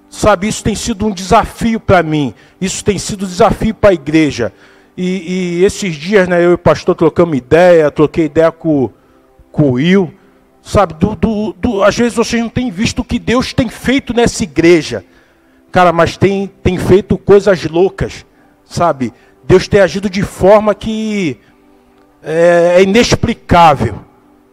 Sabe, 0.08 0.48
isso 0.48 0.64
tem 0.64 0.74
sido 0.74 1.06
um 1.06 1.10
desafio 1.10 1.78
para 1.78 2.02
mim, 2.02 2.32
isso 2.58 2.82
tem 2.82 2.98
sido 2.98 3.26
um 3.26 3.28
desafio 3.28 3.74
para 3.74 3.90
a 3.90 3.94
igreja. 3.94 4.50
E, 4.96 5.58
e, 5.58 5.64
esses 5.66 5.94
dias, 5.94 6.26
né, 6.26 6.42
eu 6.42 6.52
e 6.52 6.54
o 6.54 6.58
pastor 6.58 6.94
trocamos 6.94 7.36
ideia, 7.36 7.90
troquei 7.90 8.24
ideia 8.24 8.50
com, 8.50 8.88
com 9.52 9.64
o 9.64 9.72
Will. 9.72 10.14
Sabe, 10.62 10.94
do, 10.94 11.14
do, 11.14 11.52
do, 11.52 11.84
às 11.84 11.94
vezes 11.94 12.14
vocês 12.14 12.40
não 12.40 12.48
têm 12.48 12.70
visto 12.70 13.00
o 13.00 13.04
que 13.04 13.18
Deus 13.18 13.52
tem 13.52 13.68
feito 13.68 14.14
nessa 14.14 14.42
igreja. 14.42 15.04
Cara, 15.76 15.92
mas 15.92 16.16
tem, 16.16 16.50
tem 16.62 16.78
feito 16.78 17.18
coisas 17.18 17.62
loucas, 17.66 18.24
sabe? 18.64 19.12
Deus 19.44 19.68
tem 19.68 19.78
agido 19.78 20.08
de 20.08 20.22
forma 20.22 20.74
que 20.74 21.38
é, 22.22 22.76
é 22.78 22.82
inexplicável, 22.82 23.96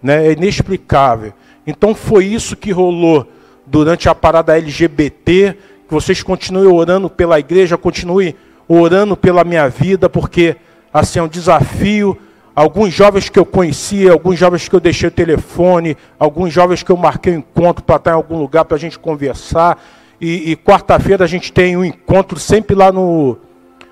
né? 0.02 0.28
É 0.28 0.34
inexplicável. 0.34 1.32
Então 1.66 1.96
foi 1.96 2.26
isso 2.26 2.58
que 2.58 2.72
rolou 2.72 3.26
durante 3.66 4.10
a 4.10 4.14
parada 4.14 4.58
LGBT, 4.58 5.56
que 5.88 5.94
vocês 5.94 6.22
continuem 6.22 6.68
orando 6.68 7.10
pela 7.10 7.40
igreja, 7.40 7.78
continuem 7.78 8.36
orando 8.68 9.16
pela 9.16 9.46
minha 9.46 9.70
vida, 9.70 10.10
porque 10.10 10.58
assim 10.94 11.20
é 11.20 11.24
um 11.24 11.30
desafio. 11.30 12.18
Alguns 12.54 12.94
jovens 12.94 13.30
que 13.30 13.40
eu 13.40 13.46
conhecia, 13.46 14.12
alguns 14.12 14.38
jovens 14.38 14.68
que 14.68 14.76
eu 14.76 14.82
deixei 14.82 15.08
o 15.08 15.12
telefone, 15.12 15.96
alguns 16.20 16.52
jovens 16.52 16.84
que 16.84 16.92
eu 16.92 16.98
marquei 16.98 17.34
um 17.34 17.38
encontro 17.38 17.82
para 17.82 17.96
estar 17.96 18.12
em 18.12 18.16
algum 18.16 18.38
lugar 18.38 18.66
para 18.66 18.76
a 18.76 18.80
gente 18.80 19.00
conversar. 19.00 19.82
E, 20.26 20.52
e 20.52 20.56
quarta-feira 20.56 21.26
a 21.26 21.28
gente 21.28 21.52
tem 21.52 21.76
um 21.76 21.84
encontro 21.84 22.40
sempre 22.40 22.74
lá 22.74 22.94
no, 22.94 23.38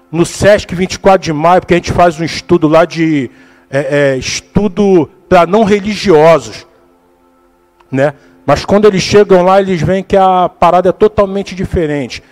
no 0.10 0.26
SESC 0.26 0.74
24 0.74 1.26
de 1.26 1.34
maio, 1.34 1.60
porque 1.60 1.74
a 1.74 1.78
gente 1.78 1.92
faz 1.92 2.18
um 2.22 2.24
estudo 2.24 2.70
lá 2.70 2.86
de 2.86 3.30
é, 3.70 4.14
é, 4.14 4.18
estudo 4.18 5.10
para 5.28 5.46
não 5.46 5.66
religiosos. 5.66 6.66
Né? 7.92 8.14
Mas 8.46 8.64
quando 8.64 8.86
eles 8.88 9.02
chegam 9.04 9.44
lá, 9.44 9.60
eles 9.60 9.82
veem 9.82 10.02
que 10.02 10.16
a 10.16 10.48
parada 10.48 10.88
é 10.88 10.94
totalmente 10.94 11.54
diferente. 11.54 12.24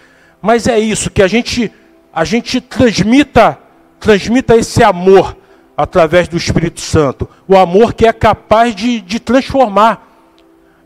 Mas 0.41 0.65
é 0.65 0.79
isso, 0.79 1.09
que 1.11 1.21
a 1.21 1.27
gente, 1.27 1.69
a 2.13 2.23
gente 2.23 2.61
transmita, 2.61 3.57
transmita 3.99 4.55
esse 4.55 4.81
amor 4.81 5.35
através 5.75 6.29
do 6.29 6.37
Espírito 6.37 6.79
Santo. 6.79 7.27
O 7.45 7.57
amor 7.57 7.93
que 7.93 8.07
é 8.07 8.13
capaz 8.13 8.73
de, 8.73 9.01
de 9.01 9.19
transformar. 9.19 10.07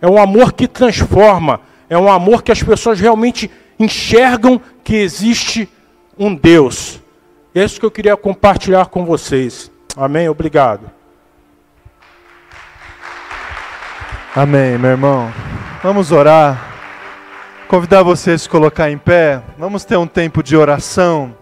É 0.01 0.09
um 0.09 0.19
amor 0.19 0.51
que 0.51 0.67
transforma. 0.67 1.61
É 1.93 1.97
um 1.97 2.11
amor 2.11 2.41
que 2.41 2.51
as 2.51 2.63
pessoas 2.63 2.99
realmente 2.99 3.51
enxergam 3.79 4.59
que 4.83 4.95
existe 4.95 5.69
um 6.17 6.33
Deus. 6.33 6.99
É 7.53 7.63
isso 7.63 7.79
que 7.79 7.85
eu 7.85 7.91
queria 7.91 8.17
compartilhar 8.17 8.87
com 8.87 9.05
vocês. 9.05 9.71
Amém? 9.95 10.27
Obrigado. 10.27 10.89
Amém, 14.35 14.75
meu 14.75 14.89
irmão. 14.89 15.31
Vamos 15.83 16.11
orar. 16.11 16.67
Convidar 17.67 18.01
você 18.01 18.31
a 18.31 18.37
se 18.39 18.49
colocar 18.49 18.89
em 18.89 18.97
pé. 18.97 19.43
Vamos 19.55 19.85
ter 19.85 19.95
um 19.95 20.07
tempo 20.07 20.41
de 20.41 20.57
oração. 20.57 21.37